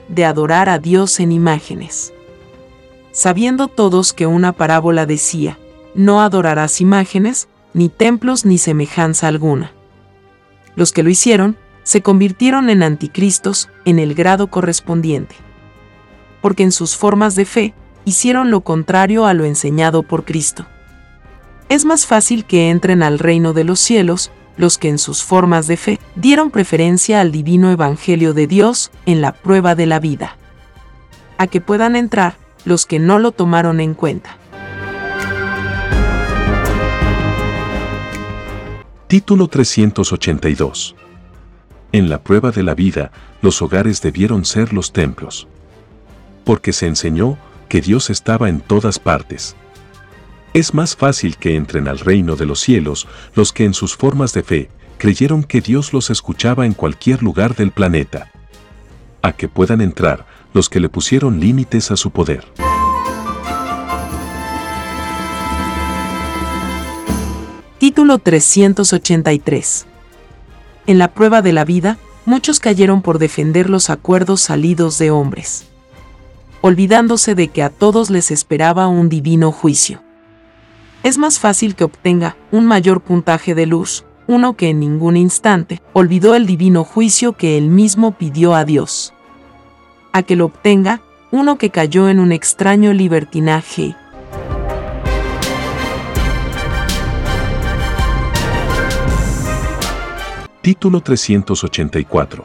[0.08, 2.12] de adorar a Dios en imágenes.
[3.12, 5.58] Sabiendo todos que una parábola decía,
[5.94, 9.72] no adorarás imágenes, ni templos ni semejanza alguna.
[10.74, 15.34] Los que lo hicieron, se convirtieron en anticristos en el grado correspondiente.
[16.40, 20.66] Porque en sus formas de fe, hicieron lo contrario a lo enseñado por Cristo.
[21.68, 25.66] Es más fácil que entren al reino de los cielos los que en sus formas
[25.66, 30.36] de fe dieron preferencia al divino Evangelio de Dios en la prueba de la vida.
[31.38, 34.38] A que puedan entrar los que no lo tomaron en cuenta.
[39.06, 40.96] Título 382.
[41.92, 45.46] En la prueba de la vida, los hogares debieron ser los templos.
[46.44, 47.38] Porque se enseñó
[47.68, 49.56] que Dios estaba en todas partes
[50.52, 54.32] es más fácil que entren al reino de los cielos los que en sus formas
[54.32, 58.30] de fe creyeron que Dios los escuchaba en cualquier lugar del planeta.
[59.22, 62.44] A que puedan entrar los que le pusieron límites a su poder.
[67.78, 69.86] Título 383.
[70.86, 75.66] En la prueba de la vida, muchos cayeron por defender los acuerdos salidos de hombres,
[76.62, 80.05] olvidándose de que a todos les esperaba un divino juicio
[81.02, 85.80] es más fácil que obtenga un mayor puntaje de luz, uno que en ningún instante
[85.92, 89.14] olvidó el divino juicio que él mismo pidió a Dios.
[90.12, 93.94] A que lo obtenga uno que cayó en un extraño libertinaje.
[100.62, 102.44] Título 384.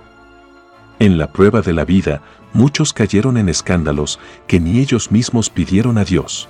[1.00, 2.22] En la prueba de la vida,
[2.54, 6.48] muchos cayeron en escándalos que ni ellos mismos pidieron a Dios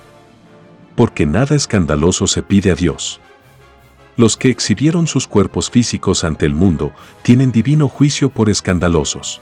[0.94, 3.20] porque nada escandaloso se pide a Dios.
[4.16, 9.40] Los que exhibieron sus cuerpos físicos ante el mundo tienen divino juicio por escandalosos.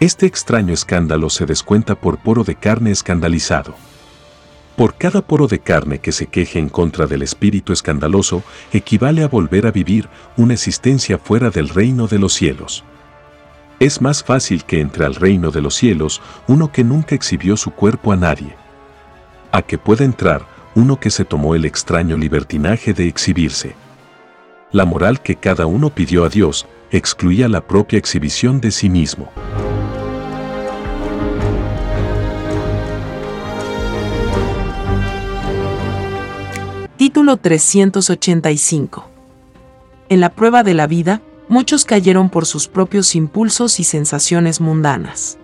[0.00, 3.74] Este extraño escándalo se descuenta por poro de carne escandalizado.
[4.76, 8.42] Por cada poro de carne que se queje en contra del espíritu escandaloso,
[8.72, 12.84] equivale a volver a vivir una existencia fuera del reino de los cielos.
[13.80, 17.70] Es más fácil que entre al reino de los cielos uno que nunca exhibió su
[17.70, 18.56] cuerpo a nadie.
[19.54, 20.44] A que pueda entrar
[20.74, 23.76] uno que se tomó el extraño libertinaje de exhibirse.
[24.72, 29.30] La moral que cada uno pidió a Dios excluía la propia exhibición de sí mismo.
[36.96, 39.08] Título 385
[40.08, 45.38] En la prueba de la vida, muchos cayeron por sus propios impulsos y sensaciones mundanas.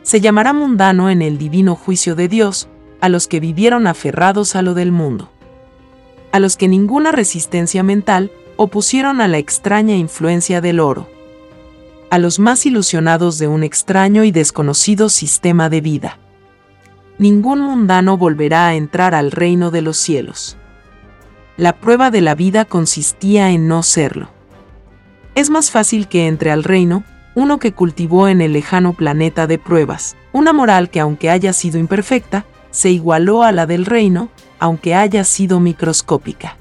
[0.00, 4.62] Se llamará mundano en el divino juicio de Dios a los que vivieron aferrados a
[4.62, 5.30] lo del mundo,
[6.32, 11.08] a los que ninguna resistencia mental opusieron a la extraña influencia del oro,
[12.10, 16.18] a los más ilusionados de un extraño y desconocido sistema de vida.
[17.18, 20.56] Ningún mundano volverá a entrar al reino de los cielos.
[21.56, 24.28] La prueba de la vida consistía en no serlo
[25.34, 29.58] es más fácil que entre al reino uno que cultivó en el lejano planeta de
[29.58, 34.94] pruebas, una moral que aunque haya sido imperfecta, se igualó a la del reino, aunque
[34.94, 36.56] haya sido microscópica.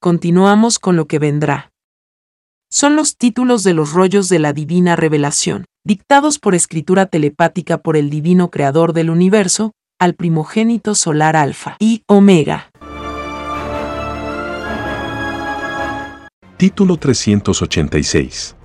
[0.00, 1.70] Continuamos con lo que vendrá.
[2.70, 7.96] Son los títulos de los rollos de la divina revelación dictados por escritura telepática por
[7.96, 9.70] el divino creador del universo,
[10.00, 12.70] al primogénito solar Alfa y Omega.
[16.56, 18.56] Título 386.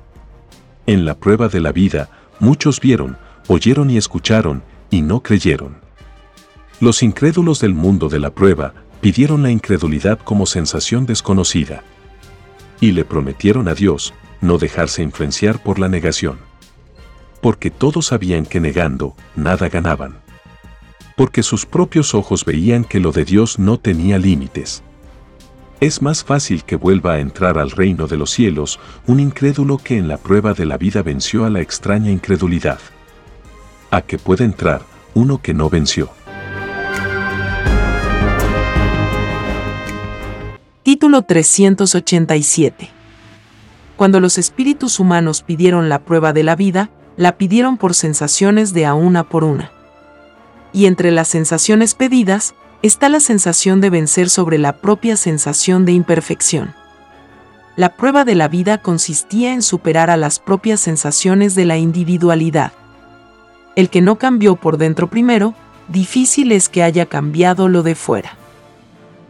[0.88, 3.18] En la prueba de la vida, muchos vieron,
[3.48, 5.78] oyeron y escucharon, y no creyeron.
[6.80, 11.84] Los incrédulos del mundo de la prueba pidieron la incredulidad como sensación desconocida.
[12.80, 16.52] Y le prometieron a Dios no dejarse influenciar por la negación
[17.42, 20.22] porque todos sabían que negando, nada ganaban.
[21.18, 24.84] Porque sus propios ojos veían que lo de Dios no tenía límites.
[25.82, 29.98] Es más fácil que vuelva a entrar al reino de los cielos un incrédulo que
[29.98, 32.78] en la prueba de la vida venció a la extraña incredulidad.
[33.90, 34.84] A que puede entrar
[35.16, 36.12] uno que no venció.
[40.84, 42.90] Título 387
[43.98, 48.86] Cuando los espíritus humanos pidieron la prueba de la vida, la pidieron por sensaciones de
[48.86, 49.72] a una por una.
[50.74, 55.92] Y entre las sensaciones pedidas está la sensación de vencer sobre la propia sensación de
[55.92, 56.74] imperfección.
[57.76, 62.74] La prueba de la vida consistía en superar a las propias sensaciones de la individualidad.
[63.76, 65.54] El que no cambió por dentro primero,
[65.88, 68.36] difícil es que haya cambiado lo de fuera.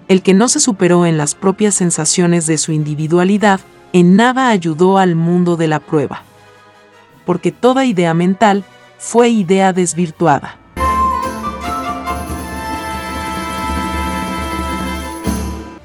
[0.07, 3.59] El que no se superó en las propias sensaciones de su individualidad,
[3.93, 6.23] en nada ayudó al mundo de la prueba
[7.25, 8.63] porque toda idea mental
[8.97, 10.57] fue idea desvirtuada.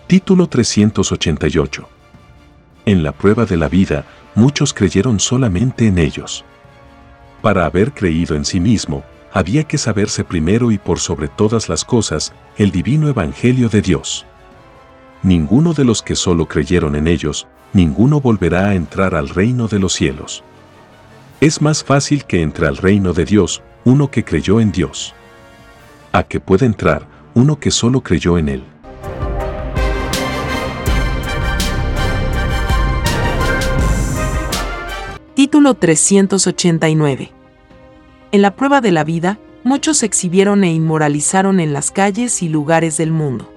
[0.07, 1.89] Título 388.
[2.85, 4.05] En la prueba de la vida,
[4.37, 6.45] muchos creyeron solamente en ellos.
[7.43, 9.03] Para haber creído en sí mismo,
[9.33, 14.27] había que saberse primero y por sobre todas las cosas el divino evangelio de Dios.
[15.25, 19.81] Ninguno de los que solo creyeron en ellos, ninguno volverá a entrar al reino de
[19.81, 20.45] los cielos.
[21.41, 25.15] Es más fácil que entre al reino de Dios uno que creyó en Dios.
[26.13, 28.65] A que pueda entrar uno que solo creyó en Él.
[35.47, 37.31] Título 389
[38.33, 42.97] En la prueba de la vida, muchos exhibieron e inmoralizaron en las calles y lugares
[42.97, 43.49] del mundo.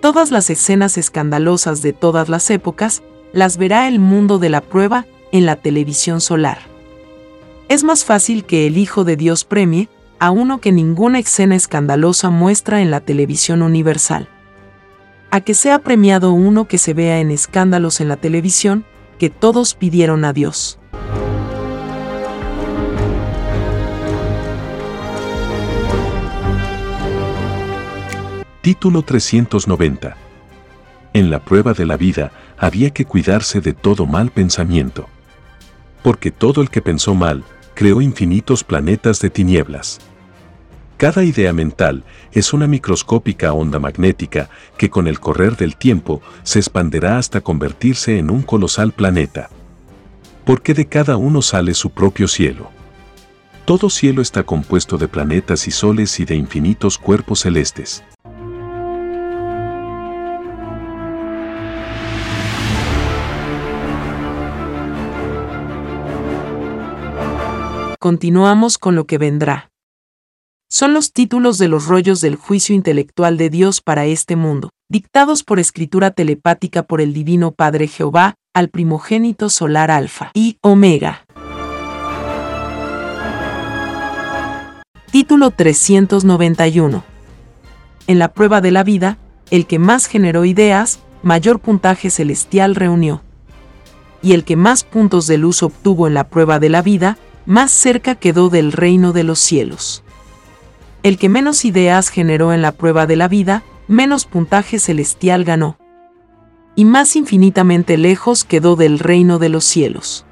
[0.00, 5.04] Todas las escenas escandalosas de todas las épocas las verá el mundo de la prueba
[5.32, 6.58] en la televisión solar
[7.68, 9.88] es más fácil que el Hijo de Dios premie
[10.20, 14.28] a uno que ninguna escena escandalosa muestra en la televisión universal.
[15.32, 18.84] A que sea premiado uno que se vea en escándalos en la televisión
[19.18, 20.78] que todos pidieron a Dios.
[28.64, 30.16] Título 390.
[31.12, 35.06] En la prueba de la vida había que cuidarse de todo mal pensamiento.
[36.02, 37.44] Porque todo el que pensó mal,
[37.74, 39.98] creó infinitos planetas de tinieblas.
[40.96, 44.48] Cada idea mental es una microscópica onda magnética
[44.78, 49.50] que con el correr del tiempo se expanderá hasta convertirse en un colosal planeta.
[50.46, 52.70] Porque de cada uno sale su propio cielo.
[53.66, 58.02] Todo cielo está compuesto de planetas y soles y de infinitos cuerpos celestes.
[68.04, 69.70] Continuamos con lo que vendrá.
[70.68, 75.42] Son los títulos de los rollos del juicio intelectual de Dios para este mundo, dictados
[75.42, 81.24] por escritura telepática por el Divino Padre Jehová, al primogénito solar Alfa y Omega.
[85.10, 87.02] Título 391.
[88.06, 89.16] En la prueba de la vida,
[89.50, 93.22] el que más generó ideas, mayor puntaje celestial reunió.
[94.20, 97.16] Y el que más puntos de luz obtuvo en la prueba de la vida,
[97.46, 100.02] más cerca quedó del reino de los cielos.
[101.02, 105.78] El que menos ideas generó en la prueba de la vida, menos puntaje celestial ganó.
[106.74, 110.24] Y más infinitamente lejos quedó del reino de los cielos.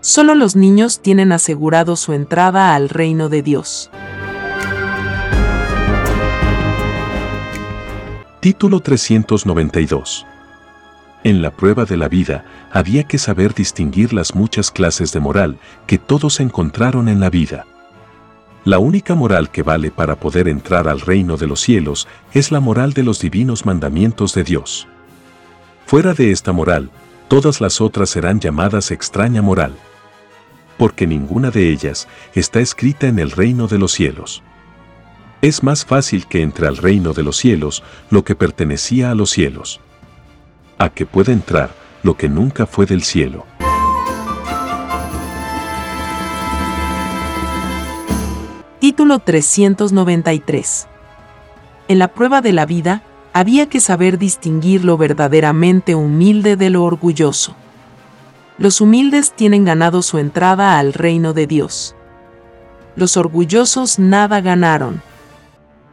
[0.00, 3.90] Solo los niños tienen asegurado su entrada al reino de Dios.
[8.40, 10.26] Título 392.
[11.24, 15.58] En la prueba de la vida había que saber distinguir las muchas clases de moral
[15.86, 17.66] que todos encontraron en la vida.
[18.64, 22.60] La única moral que vale para poder entrar al reino de los cielos es la
[22.60, 24.88] moral de los divinos mandamientos de Dios.
[25.86, 26.90] Fuera de esta moral,
[27.28, 29.74] todas las otras serán llamadas extraña moral
[30.82, 34.42] porque ninguna de ellas está escrita en el reino de los cielos.
[35.40, 39.30] Es más fácil que entre al reino de los cielos lo que pertenecía a los
[39.30, 39.80] cielos,
[40.82, 41.70] a que pueda entrar
[42.02, 43.46] lo que nunca fue del cielo.
[48.80, 50.88] Título 393
[51.88, 53.02] En la prueba de la vida,
[53.32, 57.56] había que saber distinguir lo verdaderamente humilde de lo orgulloso
[58.62, 61.96] los humildes tienen ganado su entrada al reino de Dios.
[62.94, 65.02] Los orgullosos nada ganaron.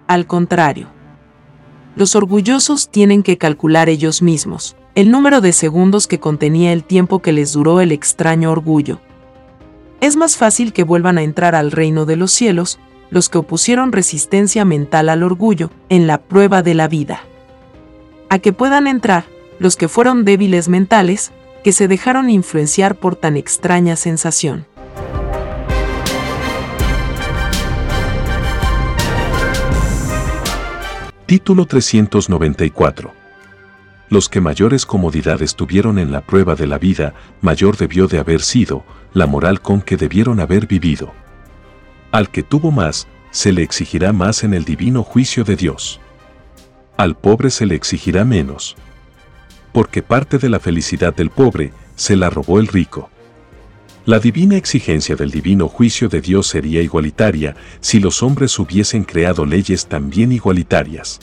[0.07, 0.87] Al contrario,
[1.95, 7.19] los orgullosos tienen que calcular ellos mismos el número de segundos que contenía el tiempo
[7.19, 8.99] que les duró el extraño orgullo.
[10.01, 12.79] Es más fácil que vuelvan a entrar al reino de los cielos
[13.09, 17.21] los que opusieron resistencia mental al orgullo en la prueba de la vida.
[18.29, 19.25] A que puedan entrar
[19.57, 21.31] los que fueron débiles mentales
[21.63, 24.65] que se dejaron influenciar por tan extraña sensación.
[31.25, 33.18] Título 394.
[34.09, 38.41] Los que mayores comodidades tuvieron en la prueba de la vida, mayor debió de haber
[38.41, 38.83] sido
[39.13, 41.13] la moral con que debieron haber vivido.
[42.11, 45.99] Al que tuvo más, se le exigirá más en el divino juicio de Dios.
[46.97, 48.75] Al pobre se le exigirá menos
[49.71, 53.09] porque parte de la felicidad del pobre se la robó el rico.
[54.05, 59.45] La divina exigencia del divino juicio de Dios sería igualitaria si los hombres hubiesen creado
[59.45, 61.19] leyes también igualitarias.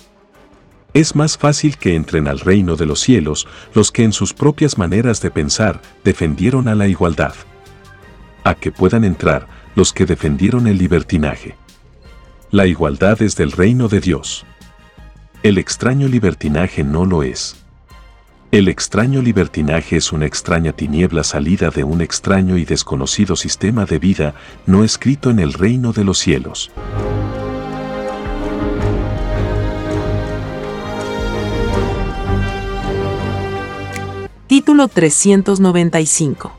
[0.97, 4.78] Es más fácil que entren al reino de los cielos los que en sus propias
[4.78, 7.34] maneras de pensar defendieron a la igualdad.
[8.44, 11.55] A que puedan entrar los que defendieron el libertinaje.
[12.51, 14.47] La igualdad es del reino de Dios.
[15.42, 17.62] El extraño libertinaje no lo es.
[18.51, 23.99] El extraño libertinaje es una extraña tiniebla salida de un extraño y desconocido sistema de
[23.99, 24.34] vida
[24.64, 26.70] no escrito en el reino de los cielos.
[34.47, 36.53] Título 395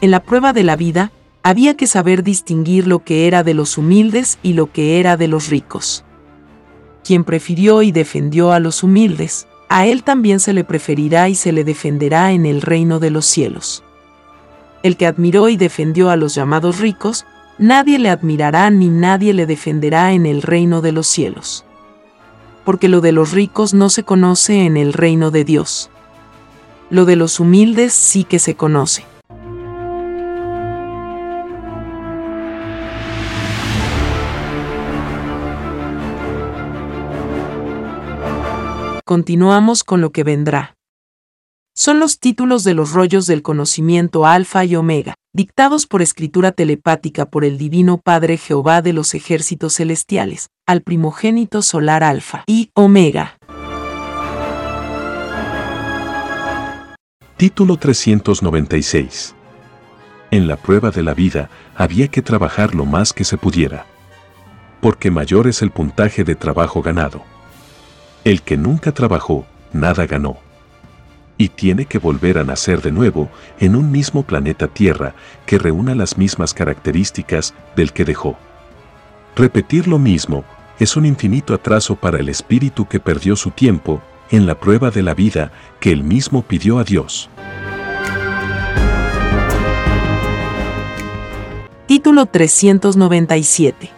[0.00, 1.12] En la prueba de la vida,
[1.44, 5.28] había que saber distinguir lo que era de los humildes y lo que era de
[5.28, 6.04] los ricos.
[7.04, 11.52] Quien prefirió y defendió a los humildes, a él también se le preferirá y se
[11.52, 13.84] le defenderá en el reino de los cielos.
[14.82, 17.24] El que admiró y defendió a los llamados ricos,
[17.56, 21.64] nadie le admirará ni nadie le defenderá en el reino de los cielos.
[22.64, 25.88] Porque lo de los ricos no se conoce en el reino de Dios.
[26.90, 29.04] Lo de los humildes sí que se conoce.
[39.10, 40.76] continuamos con lo que vendrá.
[41.74, 47.28] Son los títulos de los rollos del conocimiento Alfa y Omega, dictados por escritura telepática
[47.28, 53.39] por el Divino Padre Jehová de los ejércitos celestiales, al primogénito solar Alfa y Omega.
[57.40, 59.34] Título 396.
[60.30, 63.86] En la prueba de la vida había que trabajar lo más que se pudiera.
[64.82, 67.22] Porque mayor es el puntaje de trabajo ganado.
[68.24, 70.36] El que nunca trabajó, nada ganó.
[71.38, 75.14] Y tiene que volver a nacer de nuevo en un mismo planeta Tierra
[75.46, 78.36] que reúna las mismas características del que dejó.
[79.34, 80.44] Repetir lo mismo
[80.78, 85.02] es un infinito atraso para el espíritu que perdió su tiempo en la prueba de
[85.02, 87.28] la vida que él mismo pidió a Dios.
[91.86, 93.90] Título 397.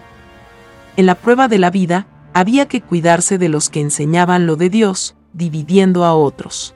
[0.97, 4.71] En la prueba de la vida, había que cuidarse de los que enseñaban lo de
[4.71, 6.75] Dios, dividiendo a otros.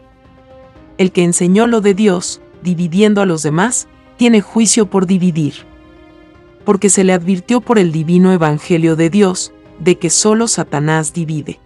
[0.99, 3.89] El que enseñó lo de Dios, dividiendo a los demás,
[4.19, 5.55] tiene juicio por dividir.
[6.65, 11.61] Porque se le advirtió por el divino Evangelio de Dios, de que solo Satanás divide.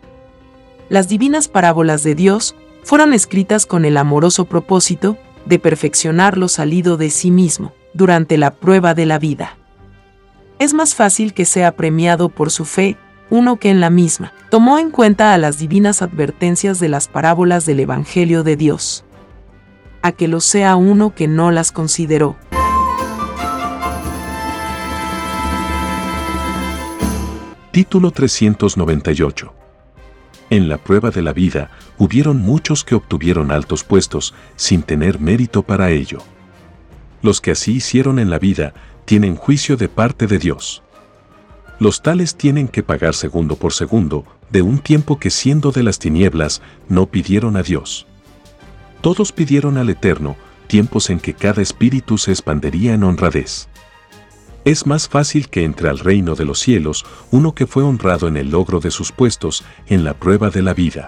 [0.91, 5.17] Las divinas parábolas de Dios fueron escritas con el amoroso propósito
[5.47, 9.57] de perfeccionar lo salido de sí mismo durante la prueba de la vida.
[10.59, 12.97] Es más fácil que sea premiado por su fe
[13.31, 17.67] uno que en la misma tomó en cuenta a las divinas advertencias de las parábolas
[17.67, 19.05] del Evangelio de Dios,
[20.03, 22.37] a que lo sea uno que no las consideró.
[27.71, 29.60] Título 398
[30.51, 35.63] En la prueba de la vida hubieron muchos que obtuvieron altos puestos sin tener mérito
[35.63, 36.19] para ello.
[37.23, 38.75] Los que así hicieron en la vida
[39.05, 40.83] tienen juicio de parte de Dios.
[41.79, 45.99] Los tales tienen que pagar segundo por segundo de un tiempo que siendo de las
[45.99, 48.07] tinieblas no pidieron a Dios.
[49.01, 50.37] Todos pidieron al Eterno
[50.67, 53.70] tiempos en que cada espíritu se expandería en honradez.
[54.65, 58.37] Es más fácil que entre al reino de los cielos uno que fue honrado en
[58.37, 61.07] el logro de sus puestos en la prueba de la vida,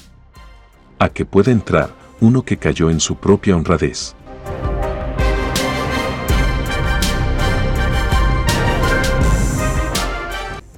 [0.99, 4.15] a que pueda entrar uno que cayó en su propia honradez.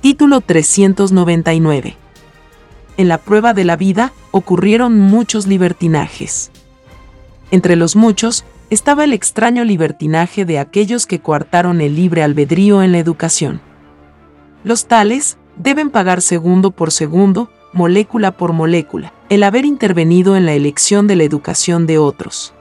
[0.01, 1.97] Título 399.
[2.97, 6.51] En la prueba de la vida ocurrieron muchos libertinajes.
[7.53, 12.92] Entre los muchos estaba el extraño libertinaje de aquellos que coartaron el libre albedrío en
[12.92, 13.60] la educación.
[14.64, 20.54] Los tales deben pagar segundo por segundo, molécula por molécula, el haber intervenido en la
[20.54, 22.54] elección de la educación de otros.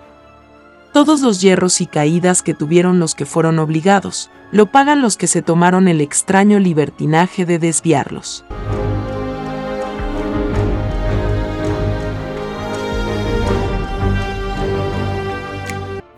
[0.92, 5.28] Todos los hierros y caídas que tuvieron los que fueron obligados, lo pagan los que
[5.28, 8.46] se tomaron el extraño libertinaje de desviarlos.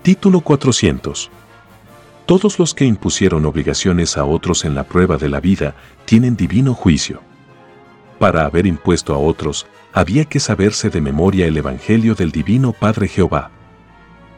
[0.05, 1.31] Título 400.
[2.27, 5.73] Todos los que impusieron obligaciones a otros en la prueba de la vida
[6.05, 7.21] tienen divino juicio.
[8.19, 13.07] Para haber impuesto a otros, había que saberse de memoria el Evangelio del Divino Padre
[13.07, 13.49] Jehová.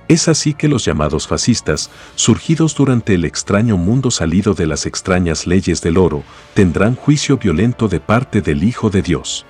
[0.08, 5.46] Es así que los llamados fascistas, surgidos durante el extraño mundo salido de las extrañas
[5.46, 9.46] leyes del oro, tendrán juicio violento de parte del Hijo de Dios.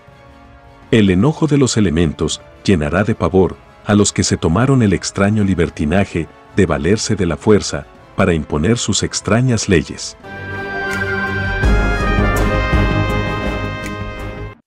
[0.89, 5.45] El enojo de los elementos llenará de pavor a los que se tomaron el extraño
[5.45, 6.27] libertinaje
[6.57, 10.17] de valerse de la fuerza para imponer sus extrañas leyes.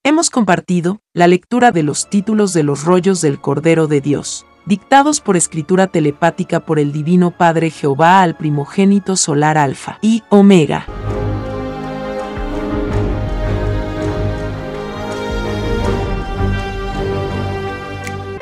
[0.03, 5.21] Hemos compartido la lectura de los títulos de los rollos del Cordero de Dios dictados
[5.21, 10.87] por escritura telepática por el Divino Padre Jehová al primogénito solar Alfa y Omega.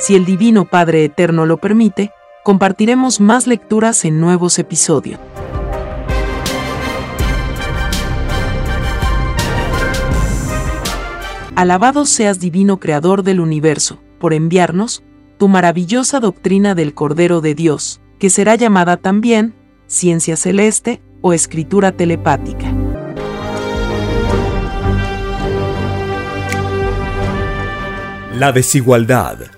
[0.09, 5.21] Si el Divino Padre Eterno lo permite, compartiremos más lecturas en nuevos episodios.
[11.55, 15.03] Alabado seas Divino Creador del universo, por enviarnos
[15.37, 19.53] tu maravillosa doctrina del Cordero de Dios, que será llamada también
[19.89, 22.73] ciencia celeste o escritura telepática.
[28.39, 29.58] La desigualdad,